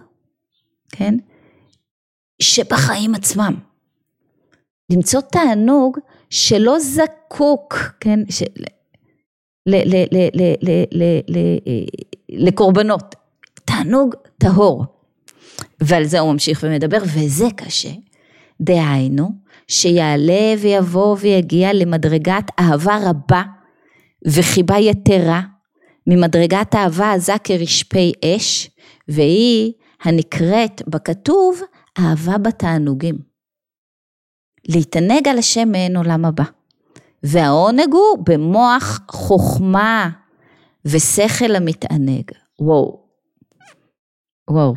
כן, 0.93 1.15
שבחיים 2.43 3.15
עצמם. 3.15 3.68
למצוא 4.93 5.21
תענוג 5.21 5.99
שלא 6.31 6.79
זקוק, 6.79 7.75
כן, 8.01 8.21
לקורבנות, 12.29 13.15
תענוג 13.65 14.15
טהור. 14.39 14.85
ועל 15.81 16.05
זה 16.05 16.19
הוא 16.19 16.33
ממשיך 16.33 16.65
ומדבר, 16.67 16.99
וזה 17.15 17.47
קשה. 17.57 17.91
דהיינו, 18.61 19.29
שיעלה 19.69 20.55
ויבוא 20.59 21.17
ויגיע 21.21 21.73
למדרגת 21.73 22.45
אהבה 22.61 22.99
רבה 23.03 23.43
וחיבה 24.27 24.79
יתרה, 24.79 25.43
ממדרגת 26.07 26.75
אהבה 26.75 27.13
עזה 27.13 27.33
כרשפי 27.45 28.13
אש, 28.25 28.71
והיא 29.09 29.73
הנקראת 30.03 30.83
בכתוב 30.87 31.61
אהבה 31.99 32.39
בתענוגים. 32.39 33.28
להתענג 34.69 35.29
על 35.29 35.39
השם 35.39 35.69
מעין 35.73 35.97
עולם 35.97 36.25
הבא. 36.25 36.45
והעונג 37.23 37.93
הוא 37.93 38.25
במוח 38.25 39.01
חוכמה 39.11 40.11
ושכל 40.85 41.57
המתענג. 41.57 42.31
וואו. 42.61 43.01
וואו. 44.51 44.75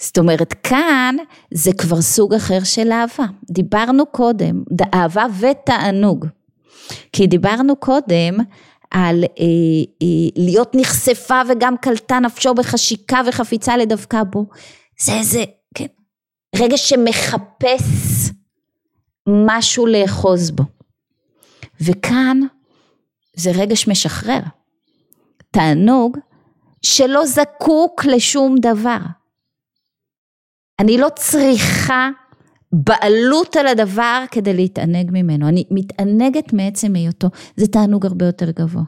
זאת 0.00 0.18
אומרת, 0.18 0.52
כאן 0.52 1.16
זה 1.54 1.72
כבר 1.72 2.02
סוג 2.02 2.34
אחר 2.34 2.64
של 2.64 2.92
אהבה. 2.92 3.24
דיברנו 3.50 4.06
קודם, 4.06 4.62
אהבה 4.94 5.26
ותענוג. 5.40 6.26
כי 7.12 7.26
דיברנו 7.26 7.76
קודם 7.76 8.36
על 8.90 9.24
אה, 9.24 9.44
אה, 10.02 10.28
להיות 10.36 10.72
נחשפה 10.74 11.40
וגם 11.48 11.76
קלטה 11.76 12.18
נפשו 12.18 12.54
בחשיקה 12.54 13.20
וחפיצה 13.26 13.76
לדווקא 13.76 14.22
בו. 14.22 14.46
זה 15.00 15.12
איזה, 15.12 15.44
כן, 15.74 15.86
רגע 16.56 16.76
שמחפש 16.76 18.13
משהו 19.28 19.86
לאחוז 19.86 20.50
בו. 20.50 20.64
וכאן 21.80 22.40
זה 23.36 23.50
רגש 23.54 23.88
משחרר. 23.88 24.40
תענוג 25.50 26.18
שלא 26.82 27.26
זקוק 27.26 28.04
לשום 28.04 28.56
דבר. 28.58 28.98
אני 30.80 30.98
לא 30.98 31.08
צריכה 31.16 32.10
בעלות 32.72 33.56
על 33.56 33.66
הדבר 33.66 34.24
כדי 34.30 34.54
להתענג 34.54 35.10
ממנו. 35.12 35.48
אני 35.48 35.64
מתענגת 35.70 36.52
מעצם 36.52 36.94
היותו, 36.94 37.28
זה 37.56 37.66
תענוג 37.66 38.06
הרבה 38.06 38.26
יותר 38.26 38.50
גבוה. 38.50 38.82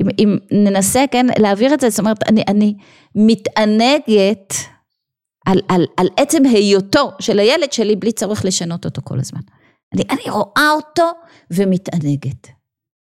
אם, 0.00 0.06
אם 0.18 0.38
ננסה, 0.50 1.04
כן, 1.10 1.26
להעביר 1.38 1.74
את 1.74 1.80
זה, 1.80 1.90
זאת 1.90 2.00
אומרת, 2.00 2.22
אני, 2.28 2.44
אני 2.48 2.74
מתענגת 3.14 4.54
על, 5.48 5.58
על, 5.68 5.86
על 5.96 6.08
עצם 6.16 6.42
היותו 6.44 7.12
של 7.20 7.38
הילד 7.38 7.72
שלי 7.72 7.96
בלי 7.96 8.12
צורך 8.12 8.44
לשנות 8.44 8.84
אותו 8.84 9.02
כל 9.04 9.18
הזמן. 9.20 9.40
אני, 9.94 10.02
אני 10.10 10.30
רואה 10.30 10.70
אותו 10.76 11.10
ומתענגת. 11.50 12.48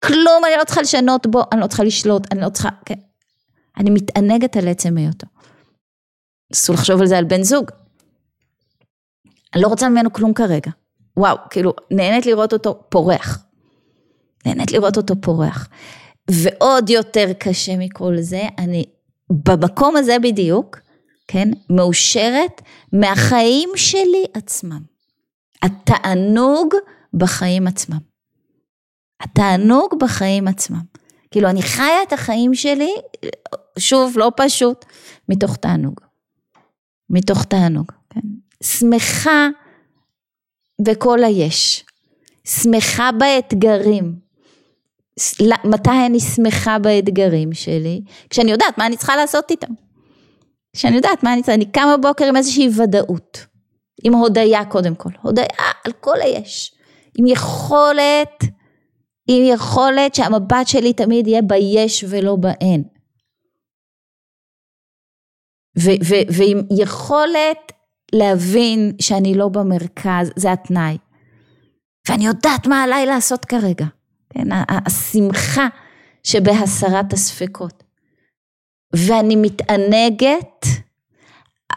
כלום 0.05 0.45
אני 0.45 0.53
לא 0.59 0.63
צריכה 0.63 0.81
לשנות 0.81 1.27
בו, 1.27 1.41
אני 1.51 1.61
לא 1.61 1.67
צריכה 1.67 1.83
לשלוט, 1.83 2.33
אני 2.33 2.41
לא 2.41 2.49
צריכה, 2.49 2.69
כן. 2.85 2.99
אני 3.77 3.89
מתענגת 3.89 4.57
על 4.57 4.67
עצם 4.67 4.97
היותו. 4.97 5.27
אסור 6.53 6.75
לחשוב 6.75 7.01
על 7.01 7.07
זה 7.07 7.17
על 7.17 7.23
בן 7.23 7.43
זוג. 7.43 7.71
אני 9.53 9.61
לא 9.61 9.67
רוצה 9.67 9.89
ממנו 9.89 10.13
כלום 10.13 10.33
כרגע. 10.33 10.71
וואו, 11.17 11.37
כאילו, 11.49 11.73
נהנית 11.91 12.25
לראות 12.25 12.53
אותו 12.53 12.83
פורח. 12.89 13.45
נהנית 14.45 14.71
לראות 14.71 14.97
אותו 14.97 15.21
פורח. 15.21 15.69
ועוד 16.31 16.89
יותר 16.89 17.31
קשה 17.39 17.77
מכל 17.77 18.17
זה, 18.19 18.41
אני 18.57 18.85
במקום 19.29 19.95
הזה 19.95 20.17
בדיוק, 20.23 20.79
כן, 21.31 21.49
מאושרת 21.69 22.61
מהחיים 22.93 23.69
שלי 23.75 24.25
עצמם. 24.33 24.81
התענוג 25.61 26.73
בחיים 27.13 27.67
עצמם. 27.67 27.99
התענוג 29.21 29.95
בחיים 29.99 30.47
עצמם. 30.47 30.81
כאילו, 31.31 31.49
אני 31.49 31.61
חיה 31.61 32.03
את 32.07 32.13
החיים 32.13 32.55
שלי, 32.55 32.91
שוב, 33.79 34.17
לא 34.17 34.31
פשוט, 34.37 34.85
מתוך 35.29 35.55
תענוג. 35.55 35.99
מתוך 37.09 37.43
תענוג, 37.43 37.91
כן. 38.09 38.19
שמחה 38.63 39.47
בכל 40.81 41.23
היש. 41.23 41.85
שמחה 42.47 43.09
באתגרים. 43.11 44.15
מתי 45.63 46.05
אני 46.05 46.19
שמחה 46.19 46.79
באתגרים 46.79 47.53
שלי? 47.53 48.01
כשאני 48.29 48.51
יודעת 48.51 48.77
מה 48.77 48.85
אני 48.85 48.97
צריכה 48.97 49.15
לעשות 49.15 49.51
איתם. 49.51 49.73
כשאני 50.75 50.95
יודעת 50.95 51.23
מה 51.23 51.33
אני 51.33 51.41
צריכה, 51.41 51.53
אני 51.53 51.71
קמה 51.71 51.97
בבוקר 51.97 52.25
עם 52.25 52.35
איזושהי 52.35 52.69
ודאות. 52.77 53.45
עם 54.03 54.13
הודיה 54.13 54.65
קודם 54.65 54.95
כל, 54.95 55.09
הודיה 55.21 55.45
על 55.85 55.91
כל 55.91 56.21
היש. 56.21 56.75
עם 57.17 57.27
יכולת, 57.27 58.43
עם 59.27 59.43
יכולת 59.45 60.15
שהמבט 60.15 60.67
שלי 60.67 60.93
תמיד 60.93 61.27
יהיה 61.27 61.41
ביש 61.41 62.05
ולא 62.09 62.35
באין. 62.35 62.83
ועם 66.37 66.57
יכולת 66.79 67.71
להבין 68.13 68.95
שאני 69.01 69.35
לא 69.35 69.49
במרכז, 69.49 70.31
זה 70.35 70.51
התנאי. 70.51 70.97
ואני 72.09 72.25
יודעת 72.25 72.67
מה 72.67 72.83
עליי 72.83 73.05
לעשות 73.05 73.45
כרגע. 73.45 73.85
כן, 74.29 74.47
השמחה 74.85 75.67
שבהסרת 76.23 77.13
הספקות. 77.13 77.78
ואני 78.93 79.35
מתענגת 79.35 80.65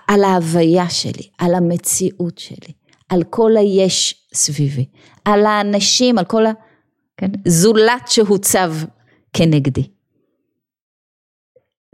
על 0.09 0.25
ההוויה 0.25 0.91
שלי, 0.91 1.29
על 1.39 1.55
המציאות 1.55 2.39
שלי, 2.39 2.73
על 3.09 3.23
כל 3.31 3.57
היש 3.57 4.27
סביבי, 4.35 4.87
על 5.25 5.47
האנשים, 5.47 6.19
על 6.19 6.25
כל 6.25 6.45
הזולת 7.47 8.01
כן, 8.01 8.07
שהוצב 8.07 8.75
כנגדי. 9.33 9.89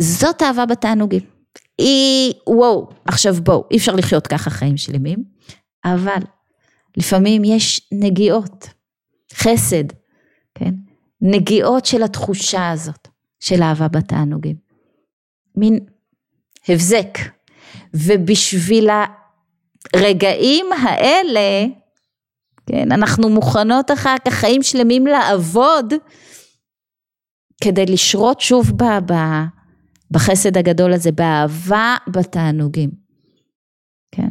זאת 0.03 0.43
אהבה 0.43 0.67
בתענוגים. 0.67 1.23
היא, 1.79 2.35
וואו, 2.47 2.89
עכשיו 3.05 3.35
בואו, 3.35 3.65
אי 3.71 3.77
אפשר 3.77 3.95
לחיות 3.95 4.27
ככה 4.27 4.51
חיים 4.51 4.77
שלמים, 4.77 5.25
אבל 5.85 6.23
לפעמים 6.97 7.45
יש 7.45 7.89
נגיעות, 7.93 8.69
חסד, 9.35 9.85
כן? 10.55 10.75
נגיעות 11.21 11.87
של 11.87 12.03
התחושה 12.03 12.71
הזאת 12.71 13.09
של 13.41 13.63
אהבה 13.63 13.89
בתענוגים. 13.89 14.68
מין 15.59 15.79
הבזק. 16.69 17.19
ובשביל 17.95 18.91
הרגעים 19.95 20.67
האלה, 20.73 21.67
כן, 22.67 22.93
אנחנו 22.93 23.29
מוכנות 23.29 23.91
אחר 23.91 24.17
כך 24.25 24.35
חיים 24.35 24.63
שלמים 24.63 25.07
לעבוד 25.07 25.95
כדי 27.65 27.87
לשרות 27.87 28.41
שוב 28.41 28.73
ב, 28.77 28.85
ב, 29.13 29.15
בחסד 30.11 30.57
הגדול 30.57 30.93
הזה, 30.93 31.13
באהבה 31.13 31.97
בתענוגים. 32.09 32.91
כן? 34.13 34.29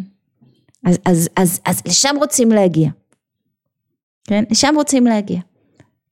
אז, 0.86 1.00
אז, 1.06 1.30
אז, 1.36 1.60
אז 1.66 1.82
לשם 1.88 2.16
רוצים 2.20 2.52
להגיע. 2.52 2.90
כן? 4.28 4.44
לשם 4.52 4.74
רוצים 4.76 5.06
להגיע. 5.06 5.40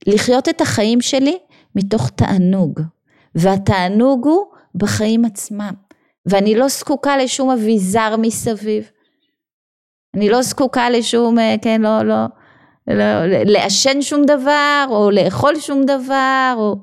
לחיות 0.08 0.50
את 0.50 0.62
החיים 0.62 1.02
שלי 1.02 1.38
מתוך 1.76 2.10
תענוג, 2.10 2.80
והתענוג 3.36 4.28
הוא 4.28 4.46
בחיים 4.76 5.26
עצמם, 5.26 5.74
ואני 6.26 6.56
לא 6.56 6.68
זקוקה 6.68 7.18
לשום 7.18 7.50
אביזר 7.52 8.16
מסביב. 8.18 8.90
אני 10.16 10.30
לא 10.30 10.42
זקוקה 10.42 10.90
לשום, 10.90 11.40
אה, 11.40 11.56
כן, 11.62 11.82
לא, 11.82 12.04
לא, 12.04 12.26
לא, 12.88 13.26
לעשן 13.46 14.02
שום 14.02 14.26
דבר, 14.26 14.86
או 14.90 15.12
לאכול 15.12 15.60
שום 15.60 15.82
דבר, 15.86 16.54
או, 16.58 16.76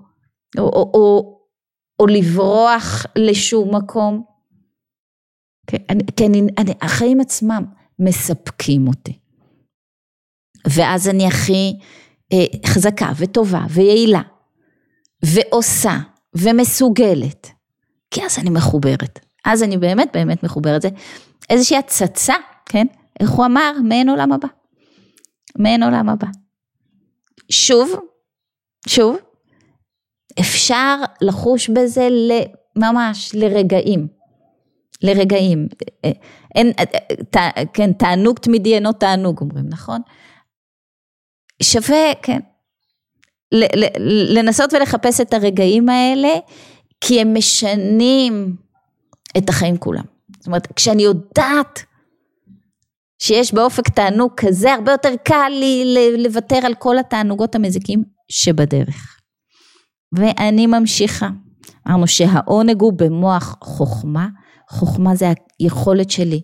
או, 0.58 0.64
או, 0.64 0.90
או, 0.94 1.38
או 2.00 2.06
לברוח 2.06 3.06
לשום 3.16 3.76
מקום. 3.76 4.24
כן, 5.66 5.76
אני, 5.90 6.40
אני, 6.58 6.72
החיים 6.82 7.20
עצמם 7.20 7.64
מספקים 7.98 8.88
אותי. 8.88 9.18
ואז 10.66 11.08
אני 11.08 11.26
הכי 11.26 11.78
אה, 12.32 12.68
חזקה 12.68 13.12
וטובה 13.18 13.64
ויעילה, 13.70 14.22
ועושה, 15.24 15.98
ומסוגלת, 16.36 17.50
כי 18.12 18.24
אז 18.24 18.38
אני 18.38 18.50
מחוברת. 18.50 19.18
אז 19.44 19.62
אני 19.62 19.76
באמת 19.76 20.08
באמת 20.12 20.42
מחוברת. 20.42 20.82
זה 20.82 20.88
איזושהי 21.50 21.76
הצצה, 21.76 22.34
כן? 22.66 22.86
איך 23.20 23.30
הוא 23.30 23.46
אמר? 23.46 23.72
מעין 23.84 24.08
עולם 24.08 24.32
הבא. 24.32 24.48
מעין 25.58 25.82
עולם 25.82 26.08
הבא. 26.08 26.26
שוב, 27.50 27.90
שוב, 28.88 29.16
אפשר 30.40 30.96
לחוש 31.20 31.68
בזה 31.68 32.08
ממש 32.76 33.34
לרגעים. 33.34 34.08
לרגעים. 35.02 35.68
אין, 36.54 36.72
כן, 37.74 37.92
תענוג 37.92 38.38
תמידי 38.38 38.74
אינו 38.74 38.92
תענוג, 38.92 39.40
אומרים, 39.40 39.64
נכון? 39.68 40.00
שווה, 41.62 42.12
כן, 42.22 42.40
לנסות 44.34 44.72
ולחפש 44.72 45.20
את 45.20 45.34
הרגעים 45.34 45.88
האלה, 45.88 46.28
כי 47.04 47.20
הם 47.20 47.34
משנים 47.34 48.56
את 49.38 49.48
החיים 49.48 49.76
כולם. 49.76 50.04
זאת 50.38 50.46
אומרת, 50.46 50.72
כשאני 50.72 51.02
יודעת 51.02 51.84
שיש 53.18 53.54
באופק 53.54 53.88
תענוג 53.88 54.32
כזה, 54.36 54.72
הרבה 54.72 54.92
יותר 54.92 55.14
קל 55.24 55.48
לי 55.48 55.96
לוותר 56.18 56.58
על 56.66 56.74
כל 56.74 56.98
התענוגות 56.98 57.54
המזיקים 57.54 58.04
שבדרך. 58.28 59.20
ואני 60.12 60.66
ממשיכה. 60.66 61.28
אמרנו 61.88 62.06
שהעונג 62.06 62.80
הוא 62.80 62.92
במוח 62.92 63.56
חוכמה, 63.62 64.28
חוכמה 64.70 65.14
זה 65.14 65.32
היכולת 65.58 66.10
שלי 66.10 66.40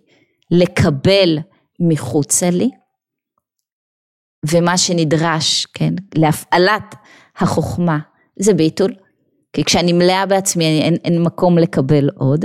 לקבל 0.51 1.39
מחוצה 1.81 2.51
לי, 2.51 2.71
ומה 4.51 4.79
שנדרש, 4.79 5.67
כן, 5.67 5.95
להפעלת 6.15 6.95
החוכמה 7.37 7.99
זה 8.39 8.55
ביטול, 8.55 8.95
כי 9.53 9.65
כשאני 9.65 9.93
מלאה 9.93 10.27
בעצמי 10.27 10.83
אין, 10.83 10.95
אין 11.05 11.23
מקום 11.23 11.59
לקבל 11.59 12.09
עוד. 12.17 12.45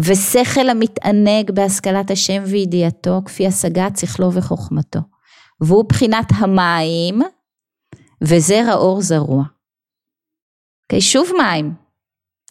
ושכל 0.00 0.68
המתענג 0.68 1.50
בהשכלת 1.50 2.10
השם 2.10 2.42
וידיעתו, 2.46 3.20
כפי 3.24 3.46
השגת 3.46 3.96
שכלו 3.96 4.32
וחוכמתו. 4.32 5.00
והוא 5.60 5.84
בחינת 5.88 6.26
המים, 6.36 7.20
וזרע 8.22 8.74
אור 8.74 9.00
זרוע. 9.00 9.42
Okay, 9.42 9.48
אוקיי, 10.84 11.00
שוב 11.00 11.30
מים. 11.38 11.74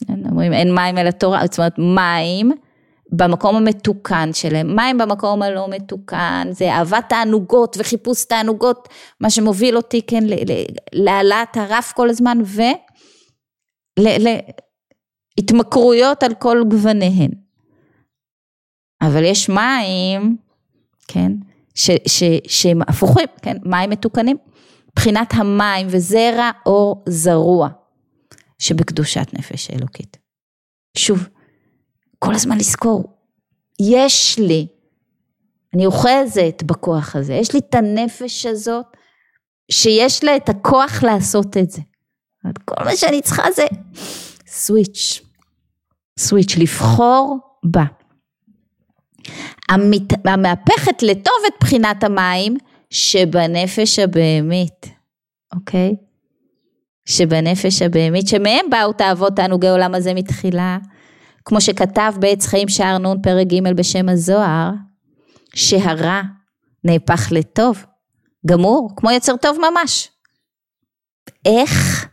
אומרים 0.10 0.53
אין 0.53 0.75
מים 0.75 0.97
אלא 0.97 1.12
תורה, 1.12 1.41
זאת 1.45 1.58
אומרת 1.58 1.80
מים 1.80 2.51
במקום 3.12 3.56
המתוקן 3.56 4.30
שלהם, 4.34 4.75
מים 4.75 4.97
במקום 4.97 5.41
הלא 5.41 5.67
מתוקן, 5.69 6.47
זה 6.51 6.71
אהבת 6.71 7.06
תענוגות 7.10 7.77
וחיפוש 7.80 8.25
תענוגות, 8.25 8.89
מה 9.21 9.30
שמוביל 9.30 9.77
אותי 9.77 10.01
כן 10.08 10.23
להעלאת 10.93 11.58
הרף 11.58 11.91
כל 11.91 12.10
הזמן 12.10 12.38
ולהתמכרויות 13.99 16.23
על 16.23 16.36
כל 16.36 16.63
גווניהן. 16.69 17.31
אבל 19.01 19.23
יש 19.23 19.49
מים, 19.49 20.38
כן, 21.07 21.31
ש, 21.75 21.89
ש, 22.07 22.23
שהם 22.47 22.81
הפוכים, 22.81 23.27
כן, 23.41 23.57
מים 23.65 23.89
מתוקנים, 23.89 24.38
מבחינת 24.91 25.33
המים 25.33 25.88
וזרע 25.89 26.51
אור 26.65 27.03
זרוע, 27.10 27.69
שבקדושת 28.60 29.33
נפש 29.33 29.71
אלוקית. 29.71 30.17
שוב, 30.97 31.29
כל 32.19 32.36
הזמן 32.36 32.57
לזכור, 32.57 33.03
יש 33.79 34.39
לי, 34.39 34.67
אני 35.73 35.86
אוחזת 35.86 36.63
בכוח 36.65 37.15
הזה, 37.15 37.33
יש 37.33 37.53
לי 37.53 37.60
את 37.60 37.75
הנפש 37.75 38.45
הזאת, 38.45 38.86
שיש 39.71 40.23
לה 40.23 40.36
את 40.36 40.49
הכוח 40.49 41.03
לעשות 41.03 41.57
את 41.57 41.71
זה. 41.71 41.81
כל 42.65 42.83
מה 42.86 42.95
שאני 42.95 43.21
צריכה 43.21 43.51
זה 43.51 43.65
סוויץ', 44.47 45.21
סוויץ', 46.19 46.57
לבחור 46.57 47.39
בה. 47.63 47.83
המת... 49.69 50.27
המהפכת 50.27 51.03
לטוב 51.03 51.33
את 51.47 51.53
בחינת 51.60 52.03
המים 52.03 52.57
שבנפש 52.89 53.99
הבהמית, 53.99 54.86
אוקיי? 55.55 55.95
שבנפש 57.05 57.81
הבהמית, 57.81 58.27
שמהם 58.27 58.65
באו 58.69 58.93
תאוות 58.93 59.36
תענוגי 59.36 59.67
עולם 59.67 59.95
הזה 59.95 60.13
מתחילה, 60.13 60.77
כמו 61.45 61.62
שכתב 61.62 62.13
בעץ 62.19 62.45
חיים 62.45 62.69
שער 62.69 62.97
נ' 62.97 63.21
פרק 63.21 63.47
ג' 63.47 63.73
בשם 63.75 64.10
הזוהר, 64.10 64.71
שהרע 65.55 66.21
נהפך 66.83 67.31
לטוב, 67.31 67.86
גמור, 68.45 68.89
כמו 68.95 69.12
יצר 69.12 69.38
טוב 69.38 69.57
ממש. 69.71 70.10
איך? 71.45 72.07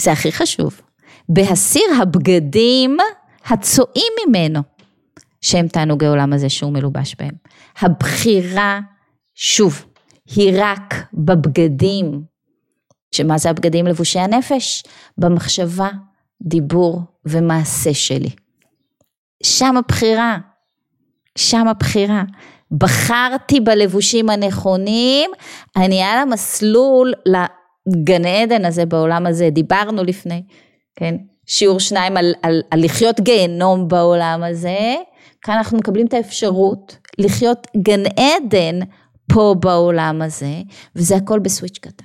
זה 0.00 0.12
הכי 0.12 0.32
חשוב. 0.32 0.80
בהסיר 1.28 1.82
הבגדים 2.02 2.96
הצועים 3.46 4.12
ממנו, 4.26 4.60
שהם 5.40 5.68
תענוגי 5.68 6.06
עולם 6.06 6.32
הזה 6.32 6.48
שהוא 6.48 6.72
מלובש 6.72 7.14
בהם. 7.18 7.34
הבחירה, 7.80 8.80
שוב, 9.34 9.84
היא 10.36 10.52
רק 10.56 10.94
בבגדים. 11.14 12.22
שמה 13.14 13.38
זה 13.38 13.50
הבגדים 13.50 13.86
לבושי 13.86 14.18
הנפש? 14.18 14.82
במחשבה, 15.18 15.88
דיבור 16.42 17.02
ומעשה 17.24 17.94
שלי. 17.94 18.30
שם 19.42 19.76
הבחירה, 19.76 20.38
שם 21.38 21.68
הבחירה. 21.68 22.22
בחרתי 22.70 23.60
בלבושים 23.60 24.30
הנכונים, 24.30 25.30
אני 25.76 26.02
על 26.02 26.18
המסלול 26.18 27.12
לגן 27.86 28.24
עדן 28.24 28.64
הזה 28.64 28.86
בעולם 28.86 29.26
הזה, 29.26 29.50
דיברנו 29.50 30.04
לפני, 30.04 30.42
כן? 30.96 31.16
שיעור 31.46 31.80
שניים 31.80 32.16
על, 32.16 32.34
על, 32.42 32.62
על 32.70 32.84
לחיות 32.84 33.20
גיהנום 33.20 33.88
בעולם 33.88 34.42
הזה, 34.42 34.94
כאן 35.42 35.54
אנחנו 35.54 35.78
מקבלים 35.78 36.06
את 36.06 36.14
האפשרות 36.14 36.96
לחיות 37.18 37.66
גן 37.76 38.02
עדן 38.06 38.78
פה 39.32 39.54
בעולם 39.60 40.22
הזה, 40.22 40.62
וזה 40.96 41.16
הכל 41.16 41.38
בסוויץ' 41.38 41.78
קטן. 41.78 42.04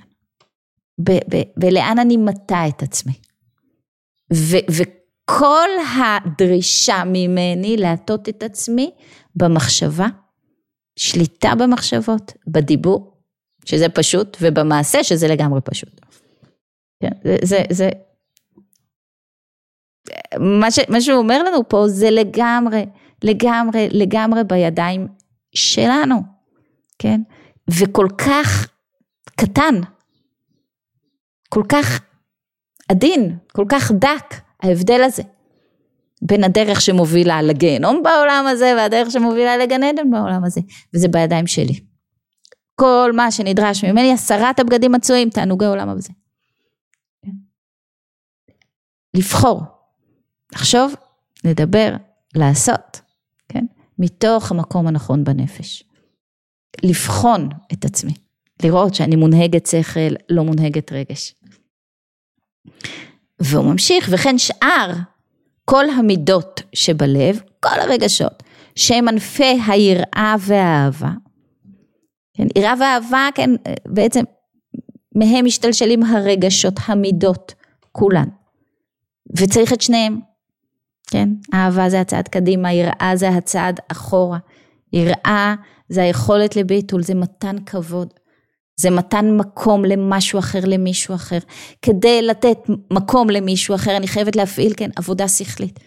ולאן 1.56 1.98
אני 1.98 2.16
מטה 2.16 2.68
את 2.68 2.82
עצמי. 2.82 3.12
ו, 4.32 4.56
וכל 4.70 5.68
הדרישה 5.98 7.02
ממני 7.06 7.76
להטות 7.76 8.28
את 8.28 8.42
עצמי 8.42 8.90
במחשבה, 9.36 10.06
שליטה 10.98 11.54
במחשבות, 11.54 12.32
בדיבור, 12.46 13.15
שזה 13.66 13.88
פשוט, 13.88 14.36
ובמעשה, 14.40 15.04
שזה 15.04 15.28
לגמרי 15.28 15.60
פשוט. 15.60 16.00
כן, 17.02 17.10
זה, 17.24 17.36
זה, 17.42 17.62
זה, 17.70 17.90
מה, 20.38 20.70
ש, 20.70 20.78
מה 20.88 21.00
שהוא 21.00 21.18
אומר 21.18 21.42
לנו 21.42 21.68
פה 21.68 21.88
זה 21.88 22.10
לגמרי, 22.10 22.86
לגמרי, 23.24 23.88
לגמרי 23.90 24.44
בידיים 24.44 25.08
שלנו, 25.54 26.16
כן? 26.98 27.20
וכל 27.70 28.06
כך 28.18 28.68
קטן, 29.36 29.74
כל 31.48 31.62
כך 31.68 32.00
עדין, 32.88 33.36
כל 33.52 33.64
כך 33.68 33.92
דק, 33.92 34.34
ההבדל 34.62 35.02
הזה 35.02 35.22
בין 36.22 36.44
הדרך 36.44 36.80
שמובילה 36.80 37.42
לגיהנום 37.42 38.02
בעולם 38.02 38.44
הזה 38.48 38.74
והדרך 38.76 39.10
שמובילה 39.10 39.56
לגן 39.56 39.82
עדן 39.82 40.10
בעולם 40.10 40.44
הזה, 40.44 40.60
וזה 40.94 41.08
בידיים 41.08 41.46
שלי. 41.46 41.80
כל 42.80 43.10
מה 43.14 43.30
שנדרש 43.30 43.84
ממני, 43.84 44.12
הסרת 44.12 44.60
הבגדים 44.60 44.92
מצויים, 44.92 45.30
תענוגי 45.30 45.64
עולם 45.64 45.88
הזה. 45.88 46.12
לבחור, 49.14 49.62
לחשוב, 50.54 50.94
לדבר, 51.44 51.96
לעשות, 52.34 53.00
כן? 53.48 53.64
מתוך 53.98 54.50
המקום 54.50 54.86
הנכון 54.86 55.24
בנפש. 55.24 55.84
לבחון 56.82 57.48
את 57.72 57.84
עצמי, 57.84 58.14
לראות 58.62 58.94
שאני 58.94 59.16
מונהגת 59.16 59.66
שכל, 59.66 60.14
לא 60.28 60.44
מונהגת 60.44 60.92
רגש. 60.92 61.34
והוא 63.38 63.64
ממשיך, 63.64 64.08
וכן 64.12 64.38
שאר 64.38 64.92
כל 65.64 65.90
המידות 65.90 66.62
שבלב, 66.72 67.40
כל 67.60 67.80
הרגשות, 67.80 68.42
שהם 68.74 69.08
ענפי 69.08 69.58
היראה 69.66 70.34
והאהבה. 70.40 71.10
כן, 72.36 72.46
יראה 72.56 72.74
ואהבה, 72.80 73.28
כן, 73.34 73.50
בעצם 73.86 74.24
מהם 75.14 75.44
משתלשלים 75.44 76.02
הרגשות, 76.02 76.74
המידות, 76.86 77.54
כולן. 77.92 78.28
וצריך 79.36 79.72
את 79.72 79.80
שניהם. 79.80 80.20
כן, 81.10 81.28
אהבה 81.54 81.90
זה 81.90 82.00
הצעד 82.00 82.28
קדימה, 82.28 82.72
יראה 82.72 83.12
זה 83.14 83.28
הצעד 83.28 83.80
אחורה. 83.92 84.38
יראה 84.92 85.54
זה 85.88 86.02
היכולת 86.02 86.56
לביטול, 86.56 87.02
זה 87.02 87.14
מתן 87.14 87.56
כבוד. 87.66 88.14
זה 88.80 88.90
מתן 88.90 89.36
מקום 89.36 89.84
למשהו 89.84 90.38
אחר, 90.38 90.60
למישהו 90.66 91.14
אחר. 91.14 91.38
כדי 91.82 92.22
לתת 92.22 92.58
מקום 92.90 93.30
למישהו 93.30 93.74
אחר, 93.74 93.96
אני 93.96 94.08
חייבת 94.08 94.36
להפעיל, 94.36 94.72
כן, 94.76 94.90
עבודה 94.96 95.28
שכלית. 95.28 95.80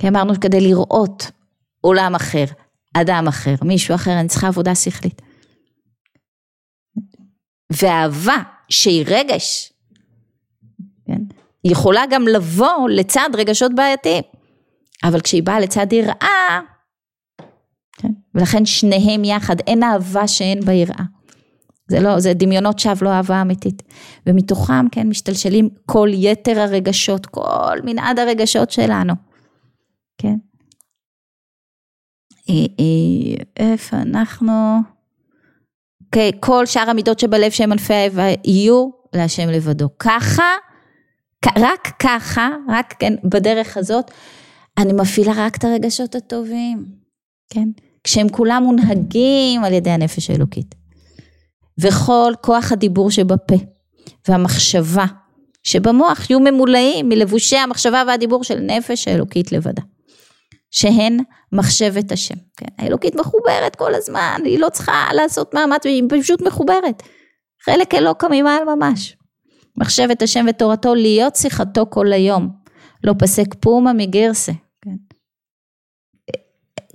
כי 0.00 0.08
אמרנו 0.08 0.40
כדי 0.40 0.60
לראות 0.60 1.30
עולם 1.80 2.14
אחר, 2.14 2.44
אדם 3.00 3.24
אחר, 3.28 3.54
מישהו 3.64 3.94
אחר, 3.94 4.20
אני 4.20 4.28
צריכה 4.28 4.48
עבודה 4.48 4.74
שכלית. 4.74 5.22
ואהבה, 7.72 8.36
שהיא 8.68 9.04
רגש, 9.06 9.72
כן? 11.06 11.22
יכולה 11.64 12.02
גם 12.10 12.28
לבוא 12.28 12.88
לצד 12.88 13.30
רגשות 13.34 13.74
בעייתיים, 13.74 14.22
אבל 15.04 15.20
כשהיא 15.20 15.42
באה 15.42 15.60
לצד 15.60 15.92
יראה, 15.92 16.60
כן? 17.92 18.12
ולכן 18.34 18.66
שניהם 18.66 19.24
יחד, 19.24 19.56
אין 19.66 19.82
אהבה 19.82 20.28
שאין 20.28 20.60
בה 20.64 20.72
יראה. 20.72 21.04
זה 21.88 22.00
לא, 22.00 22.20
זה 22.20 22.34
דמיונות 22.34 22.78
שווא, 22.78 23.04
לא 23.04 23.08
אהבה 23.10 23.42
אמיתית. 23.42 23.82
ומתוכם, 24.26 24.88
כן, 24.92 25.08
משתלשלים 25.08 25.68
כל 25.86 26.08
יתר 26.12 26.60
הרגשות, 26.60 27.26
כל 27.26 27.78
מנעד 27.84 28.18
הרגשות 28.18 28.70
שלנו, 28.70 29.14
כן? 30.18 30.36
איפה 33.56 33.96
אנחנו? 33.96 34.78
אוקיי, 36.04 36.30
כל 36.40 36.66
שאר 36.66 36.90
המידות 36.90 37.18
שבלב 37.18 37.50
שהם 37.50 37.72
ענפי 37.72 37.94
האיבה 37.94 38.24
יהיו 38.44 38.88
להשם 39.12 39.48
לבדו. 39.48 39.88
ככה, 39.98 40.52
רק 41.56 41.92
ככה, 41.98 42.48
רק 42.68 42.94
כן, 42.98 43.14
בדרך 43.24 43.76
הזאת, 43.76 44.10
אני 44.78 44.92
מפעילה 44.92 45.32
רק 45.36 45.56
את 45.56 45.64
הרגשות 45.64 46.14
הטובים, 46.14 46.84
כן? 47.50 47.68
כשהם 48.04 48.28
כולם 48.28 48.62
מונהגים 48.62 49.64
על 49.64 49.72
ידי 49.72 49.90
הנפש 49.90 50.30
האלוקית. 50.30 50.74
וכל 51.78 52.32
כוח 52.40 52.72
הדיבור 52.72 53.10
שבפה 53.10 53.56
והמחשבה 54.28 55.04
שבמוח 55.62 56.30
יהיו 56.30 56.40
ממולאים 56.40 57.08
מלבושי 57.08 57.56
המחשבה 57.56 58.02
והדיבור 58.06 58.44
של 58.44 58.60
נפש 58.60 59.08
האלוקית 59.08 59.52
לבדה. 59.52 59.82
שהן 60.76 61.18
מחשבת 61.52 62.12
השם. 62.12 62.34
כן? 62.56 62.66
האלוקית 62.78 63.14
מחוברת 63.14 63.76
כל 63.76 63.94
הזמן, 63.94 64.40
היא 64.44 64.58
לא 64.58 64.68
צריכה 64.68 65.08
לעשות 65.12 65.54
מאמץ, 65.54 65.86
היא 65.86 66.02
פשוט 66.08 66.42
מחוברת. 66.42 67.02
חלק 67.64 67.94
אלוקא 67.94 68.26
ממעל 68.30 68.64
ממש. 68.64 69.16
מחשבת 69.76 70.22
השם 70.22 70.46
ותורתו 70.48 70.94
להיות 70.94 71.36
שיחתו 71.36 71.86
כל 71.90 72.12
היום. 72.12 72.48
לא 73.04 73.14
פסק 73.18 73.54
פומה 73.60 73.92
מגרסה. 73.92 74.52
כן? 74.82 74.96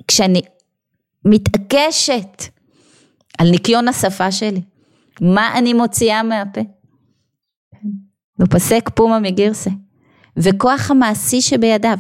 כשאני 0.08 0.42
מתעקשת 1.26 2.44
על 3.38 3.50
ניקיון 3.52 3.88
השפה 3.88 4.32
שלי, 4.32 4.62
מה 5.22 5.58
אני 5.58 5.74
מוציאה 5.74 6.24
מהפה? 6.24 6.62
לא 8.40 8.46
פסק 8.46 8.90
פומה 8.96 9.20
מגרסה. 9.20 9.70
וכוח 10.38 10.92
המעשי 10.92 11.42
שבידיו. 11.42 11.98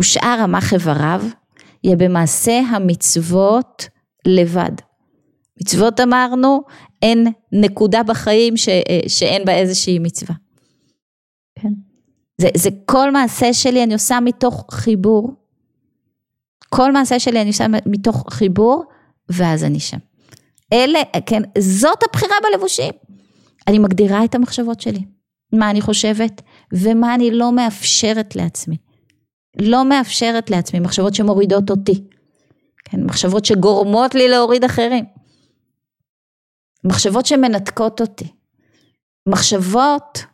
ושאר 0.00 0.36
רמ"ח 0.40 0.72
איבריו 0.72 1.22
יהיה 1.84 1.96
במעשה 1.96 2.58
המצוות 2.58 3.88
לבד. 4.26 4.72
מצוות 5.60 6.00
אמרנו, 6.00 6.62
אין 7.02 7.26
נקודה 7.52 8.02
בחיים 8.02 8.56
ש, 8.56 8.68
שאין 9.08 9.44
בה 9.44 9.52
איזושהי 9.52 9.98
מצווה. 9.98 10.34
כן? 11.58 11.72
זה, 12.40 12.48
זה 12.56 12.70
כל 12.84 13.10
מעשה 13.10 13.52
שלי 13.52 13.82
אני 13.82 13.94
עושה 13.94 14.20
מתוך 14.20 14.66
חיבור. 14.70 15.34
כל 16.68 16.92
מעשה 16.92 17.18
שלי 17.18 17.40
אני 17.40 17.48
עושה 17.48 17.66
מתוך 17.86 18.24
חיבור, 18.30 18.84
ואז 19.28 19.64
אני 19.64 19.80
שם. 19.80 19.98
אלה, 20.72 21.00
כן, 21.26 21.42
זאת 21.58 21.98
הבחירה 22.08 22.34
בלבושים. 22.42 22.92
אני 23.68 23.78
מגדירה 23.78 24.24
את 24.24 24.34
המחשבות 24.34 24.80
שלי, 24.80 25.04
מה 25.52 25.70
אני 25.70 25.80
חושבת 25.80 26.42
ומה 26.72 27.14
אני 27.14 27.30
לא 27.30 27.52
מאפשרת 27.52 28.36
לעצמי. 28.36 28.76
לא 29.58 29.84
מאפשרת 29.84 30.50
לעצמי 30.50 30.80
מחשבות 30.80 31.14
שמורידות 31.14 31.70
אותי, 31.70 32.04
כן, 32.84 33.04
מחשבות 33.04 33.44
שגורמות 33.44 34.14
לי 34.14 34.28
להוריד 34.28 34.64
אחרים, 34.64 35.04
מחשבות 36.84 37.26
שמנתקות 37.26 38.00
אותי, 38.00 38.32
מחשבות, 39.28 40.24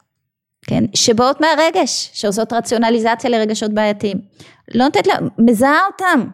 כן, 0.67 0.85
שבאות 0.95 1.41
מהרגש, 1.41 2.11
שעושות 2.13 2.53
רציונליזציה 2.53 3.31
לרגשות 3.31 3.73
בעייתיים, 3.73 4.21
לא 4.75 4.85
נותנת 4.85 5.07
להם, 5.07 5.29
מזהה 5.39 5.79
אותם, 5.93 6.29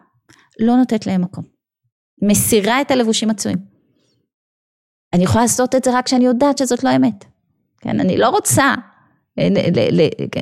לא 0.59 0.75
נותנת 0.75 1.07
להם 1.07 1.21
מקום, 1.21 1.43
מסירה 2.21 2.81
את 2.81 2.91
הלבושים 2.91 3.29
הצועים. 3.29 3.57
אני 5.13 5.23
יכולה 5.23 5.41
לעשות 5.43 5.75
את 5.75 5.83
זה 5.83 5.97
רק 5.97 6.05
כשאני 6.05 6.25
יודעת 6.25 6.57
שזאת 6.57 6.83
לא 6.83 6.95
אמת, 6.95 7.25
כן, 7.81 7.99
אני 7.99 8.17
לא 8.17 8.29
רוצה 8.29 8.73
כן, 10.31 10.39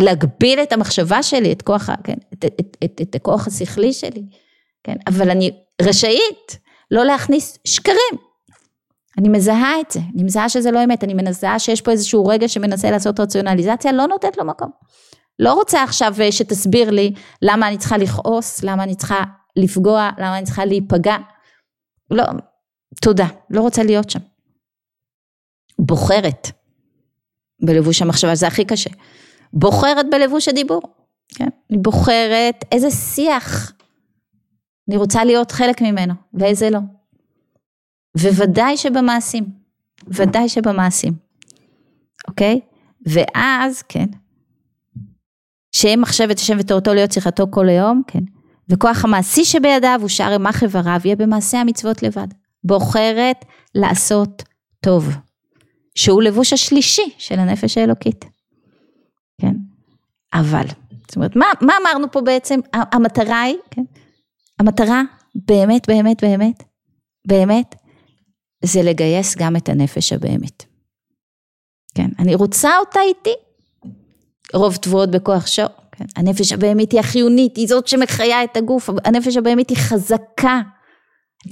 להגביל 0.00 0.58
את 0.62 0.72
המחשבה 0.72 1.22
שלי, 1.22 1.52
את 1.52 1.62
כוח, 1.62 1.90
כן, 2.04 2.16
את, 2.32 2.44
את, 2.44 2.76
את, 2.84 3.00
את 3.02 3.14
הכוח 3.14 3.46
השכלי 3.46 3.92
שלי, 3.92 4.22
כן, 4.84 4.96
אבל 5.06 5.30
אני 5.30 5.50
רשאית 5.82 6.58
לא 6.90 7.04
להכניס 7.04 7.58
שקרים. 7.64 8.32
אני 9.18 9.28
מזהה 9.28 9.80
את 9.80 9.90
זה, 9.90 10.00
אני 10.14 10.22
מזהה 10.22 10.48
שזה 10.48 10.70
לא 10.70 10.84
אמת, 10.84 11.04
אני 11.04 11.14
מזהה 11.14 11.58
שיש 11.58 11.80
פה 11.80 11.90
איזשהו 11.90 12.26
רגע 12.26 12.48
שמנסה 12.48 12.90
לעשות 12.90 13.20
רציונליזציה, 13.20 13.92
לא 13.92 14.06
נותנת 14.06 14.36
לו 14.36 14.44
מקום. 14.44 14.70
לא 15.38 15.52
רוצה 15.52 15.82
עכשיו 15.82 16.14
אה, 16.20 16.32
שתסביר 16.32 16.90
לי 16.90 17.12
למה 17.42 17.68
אני 17.68 17.78
צריכה 17.78 17.96
לכעוס, 17.96 18.62
למה 18.64 18.82
אני 18.82 18.94
צריכה 18.94 19.22
לפגוע, 19.56 20.10
למה 20.18 20.38
אני 20.38 20.46
צריכה 20.46 20.64
להיפגע. 20.64 21.16
לא, 22.10 22.24
תודה, 23.02 23.26
לא 23.50 23.60
רוצה 23.60 23.82
להיות 23.82 24.10
שם. 24.10 24.20
בוחרת 25.78 26.48
בלבוש 27.60 28.02
המחשבה, 28.02 28.34
זה 28.34 28.46
הכי 28.46 28.64
קשה. 28.64 28.90
בוחרת 29.52 30.06
בלבוש 30.10 30.48
הדיבור, 30.48 30.82
כן? 31.28 31.48
אני 31.70 31.78
בוחרת 31.78 32.64
איזה 32.72 32.90
שיח 32.90 33.72
אני 34.88 34.96
רוצה 34.96 35.24
להיות 35.24 35.52
חלק 35.52 35.82
ממנו, 35.82 36.14
ואיזה 36.34 36.70
לא. 36.70 36.78
וודאי 38.18 38.76
שבמעשים, 38.76 39.44
ודאי 40.06 40.48
שבמעשים, 40.48 41.12
אוקיי? 42.28 42.60
ואז, 43.06 43.82
כן, 43.82 44.06
שאם 45.72 45.98
מחשבת 46.02 46.38
השם 46.38 46.56
ותורתו 46.60 46.94
להיות 46.94 47.12
שיחתו 47.12 47.46
כל 47.50 47.68
היום, 47.68 48.02
כן, 48.06 48.24
וכוח 48.68 49.04
המעשי 49.04 49.44
שבידיו 49.44 49.98
הוא 50.00 50.08
שאר 50.08 50.32
ימח 50.32 50.62
איבריו, 50.62 51.00
יהיה 51.04 51.16
במעשה 51.16 51.60
המצוות 51.60 52.02
לבד. 52.02 52.28
בוחרת 52.64 53.44
לעשות 53.74 54.42
טוב, 54.80 55.08
שהוא 55.94 56.22
לבוש 56.22 56.52
השלישי 56.52 57.14
של 57.18 57.38
הנפש 57.38 57.78
האלוקית. 57.78 58.24
כן? 59.42 59.54
אבל, 60.34 60.66
זאת 61.06 61.16
אומרת, 61.16 61.36
מה, 61.36 61.46
מה 61.60 61.72
אמרנו 61.82 62.10
פה 62.12 62.20
בעצם? 62.20 62.60
המטרה 62.72 63.40
היא, 63.42 63.56
כן? 63.70 63.82
המטרה 64.58 65.02
באמת, 65.34 65.88
באמת, 65.88 66.24
באמת, 66.24 66.62
באמת, 67.26 67.74
זה 68.64 68.82
לגייס 68.82 69.36
גם 69.36 69.56
את 69.56 69.68
הנפש 69.68 70.12
הבהמית. 70.12 70.66
כן, 71.94 72.08
אני 72.18 72.34
רוצה 72.34 72.78
אותה 72.78 73.00
איתי. 73.00 73.34
רוב 74.54 74.76
תבואות 74.76 75.10
בכוח 75.10 75.46
שור, 75.46 75.68
כן? 75.92 76.04
הנפש 76.16 76.52
הבהמית 76.52 76.92
היא 76.92 77.00
החיונית, 77.00 77.56
היא 77.56 77.68
זאת 77.68 77.86
שמחיה 77.86 78.44
את 78.44 78.56
הגוף, 78.56 78.90
הנפש 79.04 79.36
הבהמית 79.36 79.70
היא 79.70 79.78
חזקה. 79.78 80.60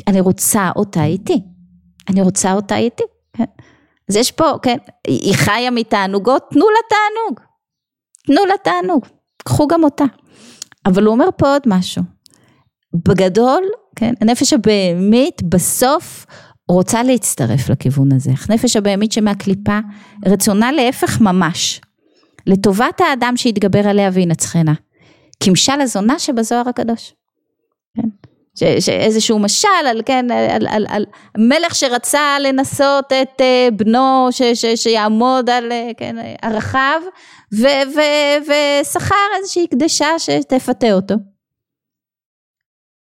אני 0.06 0.20
רוצה 0.20 0.70
אותה 0.76 1.04
איתי. 1.04 1.42
אני 2.08 2.22
רוצה 2.22 2.52
אותה 2.52 2.76
איתי, 2.76 3.02
כן? 3.36 3.44
אז 4.08 4.16
יש 4.16 4.32
פה, 4.32 4.52
כן, 4.62 4.76
היא 5.06 5.34
חיה 5.34 5.70
מתענוגות, 5.70 6.42
תנו 6.50 6.66
לה 6.70 6.80
תענוג. 6.88 7.49
תנו 8.26 8.46
לה 8.46 8.54
תענוג, 8.64 9.06
קחו 9.44 9.66
גם 9.68 9.84
אותה. 9.84 10.04
אבל 10.86 11.04
הוא 11.04 11.12
אומר 11.12 11.28
פה 11.36 11.52
עוד 11.52 11.62
משהו, 11.66 12.02
בגדול 12.94 13.62
כן, 13.96 14.14
הנפש 14.20 14.52
הבהמית 14.52 15.42
בסוף 15.42 16.26
רוצה 16.68 17.02
להצטרף 17.02 17.70
לכיוון 17.70 18.12
הזה. 18.12 18.30
הנפש 18.48 18.76
הבהמית 18.76 19.12
שמהקליפה, 19.12 19.78
רצונה 20.26 20.72
להפך 20.72 21.20
ממש, 21.20 21.80
לטובת 22.46 23.00
האדם 23.00 23.36
שיתגבר 23.36 23.88
עליה 23.88 24.10
וינצחנה. 24.12 24.74
כמשל 25.42 25.80
הזונה 25.80 26.18
שבזוהר 26.18 26.68
הקדוש. 26.68 27.14
כן? 27.96 28.08
שאיזשהו 28.80 29.38
משל 29.38 29.68
על, 29.88 30.02
כן, 30.06 30.26
על, 30.30 30.66
על, 30.68 30.86
על 30.88 31.06
מלך 31.38 31.74
שרצה 31.74 32.38
לנסות 32.40 33.12
את 33.12 33.40
uh, 33.40 33.74
בנו 33.74 34.28
ש, 34.30 34.42
ש, 34.42 34.64
שיעמוד 34.74 35.50
על 35.50 35.72
uh, 35.72 35.94
כן, 35.96 36.16
הרחב 36.42 37.00
ושכר 37.52 39.14
איזושהי 39.38 39.68
קדשה 39.68 40.18
שתפתה 40.18 40.92
אותו. 40.92 41.14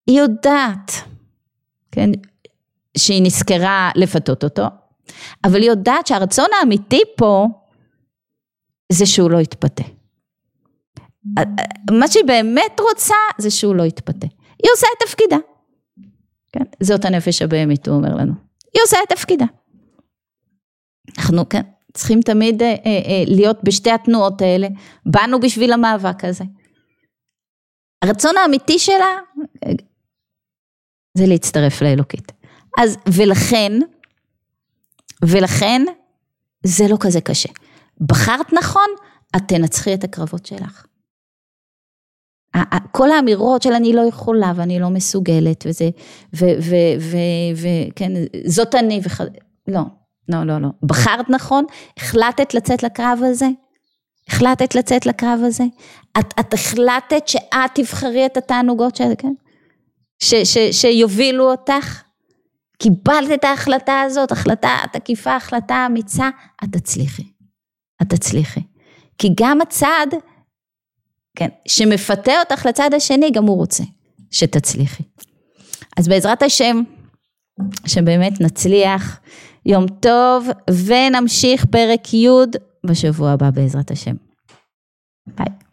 היא 0.08 0.20
יודעת, 0.20 0.92
כן, 1.92 2.10
שהיא 2.98 3.24
נזכרה 3.24 3.92
לפתות 3.96 4.44
אותו, 4.44 4.66
אבל 5.44 5.62
היא 5.62 5.70
יודעת 5.70 6.08
שהרצון 6.08 6.46
האמיתי 6.60 7.02
פה 7.18 7.48
זה 8.92 9.06
שהוא 9.06 9.32
לא 9.32 9.38
יתפתה. 9.38 9.84
מה 11.92 12.08
שהיא 12.08 12.24
באמת 12.28 12.80
רוצה 12.80 13.16
זה 13.38 13.52
שהוא 13.52 13.76
לא 13.76 13.84
יתפתה. 13.84 14.28
היא 14.64 14.72
עושה 14.76 14.88
את 14.98 15.08
תפקידה. 15.08 15.38
כן? 16.52 16.64
זאת 16.84 17.06
הנפש 17.06 17.42
הבהמית, 17.42 17.88
הוא 17.88 17.96
אומר 17.96 18.16
לנו. 18.16 18.34
היא 18.74 18.82
עושה 18.84 18.98
את 19.04 19.10
תפקידה. 19.10 19.46
אנחנו, 21.18 21.50
כן, 21.50 21.62
צריכים 21.98 22.22
תמיד 22.22 22.62
אה, 22.62 22.68
אה, 22.68 22.76
אה, 22.86 23.24
להיות 23.28 23.64
בשתי 23.64 23.92
התנועות 23.92 24.42
האלה. 24.42 24.68
באנו 25.06 25.40
בשביל 25.40 25.74
המאבק 25.74 26.26
הזה. 26.26 26.44
הרצון 28.02 28.38
האמיתי 28.38 28.80
שלה 28.80 29.18
זה 31.18 31.26
להצטרף 31.26 31.82
לאלוקית. 31.82 32.32
אז, 32.80 32.98
ולכן, 33.14 33.72
ולכן, 35.26 35.82
זה 36.64 36.84
לא 36.90 36.98
כזה 37.00 37.22
קשה. 37.22 37.50
בחרת 38.02 38.54
נכון, 38.54 38.88
את 39.36 39.42
תנצחי 39.48 39.94
את 39.94 40.04
הקרבות 40.04 40.46
שלך. 40.46 40.86
כל 42.92 43.12
האמירות 43.12 43.62
של 43.62 43.74
אני 43.74 43.94
לא 43.94 44.02
יכולה 44.02 44.54
ואני 44.56 44.80
לא 44.80 44.90
מסוגלת 44.90 45.66
וזה, 45.68 45.90
וכן, 46.34 48.12
זאת 48.46 48.76
אני, 48.76 49.02
וח... 49.04 49.22
לא, 49.68 49.82
לא, 50.30 50.44
לא, 50.44 50.62
לא. 50.62 50.68
בחרת 50.84 51.30
נכון, 51.30 51.66
החלטת 51.98 52.54
לצאת 52.54 52.84
לקרב 52.84 53.20
הזה, 53.24 53.48
החלטת 54.28 54.76
לצאת 54.76 55.06
לקרב 55.06 55.40
הזה, 55.44 55.64
את, 56.20 56.34
את 56.40 56.54
החלטת 56.54 57.28
שאת 57.28 57.72
תבחרי 57.74 58.26
את 58.26 58.38
התענוגות 58.38 58.96
של, 58.96 59.12
כן? 59.18 59.34
ש, 60.20 60.34
ש, 60.34 60.58
שיובילו 60.72 61.52
אותך, 61.52 62.04
קיבלת 62.78 63.32
את 63.34 63.44
ההחלטה 63.44 64.02
הזאת, 64.02 64.32
החלטה 64.32 64.78
תקיפה, 64.92 65.36
החלטה 65.36 65.86
אמיצה, 65.86 66.30
את 66.64 66.70
תצליחי, 66.72 67.24
את 68.02 68.10
תצליחי. 68.10 68.62
כי 69.18 69.30
גם 69.40 69.62
הצעד 69.62 70.14
כן, 71.36 71.48
שמפתה 71.68 72.40
אותך 72.40 72.66
לצד 72.66 72.94
השני, 72.94 73.32
גם 73.32 73.46
הוא 73.46 73.58
רוצה 73.58 73.84
שתצליחי. 74.32 75.04
אז 75.98 76.08
בעזרת 76.08 76.44
השם, 76.44 76.82
שבאמת 77.86 78.42
נצליח, 78.42 79.20
יום 79.68 79.86
טוב, 79.88 80.48
ונמשיך 80.86 81.66
פרק 81.66 82.14
י' 82.14 82.28
בשבוע 82.86 83.32
הבא 83.32 83.50
בעזרת 83.50 83.92
השם. 83.92 84.16
ביי. 85.28 85.67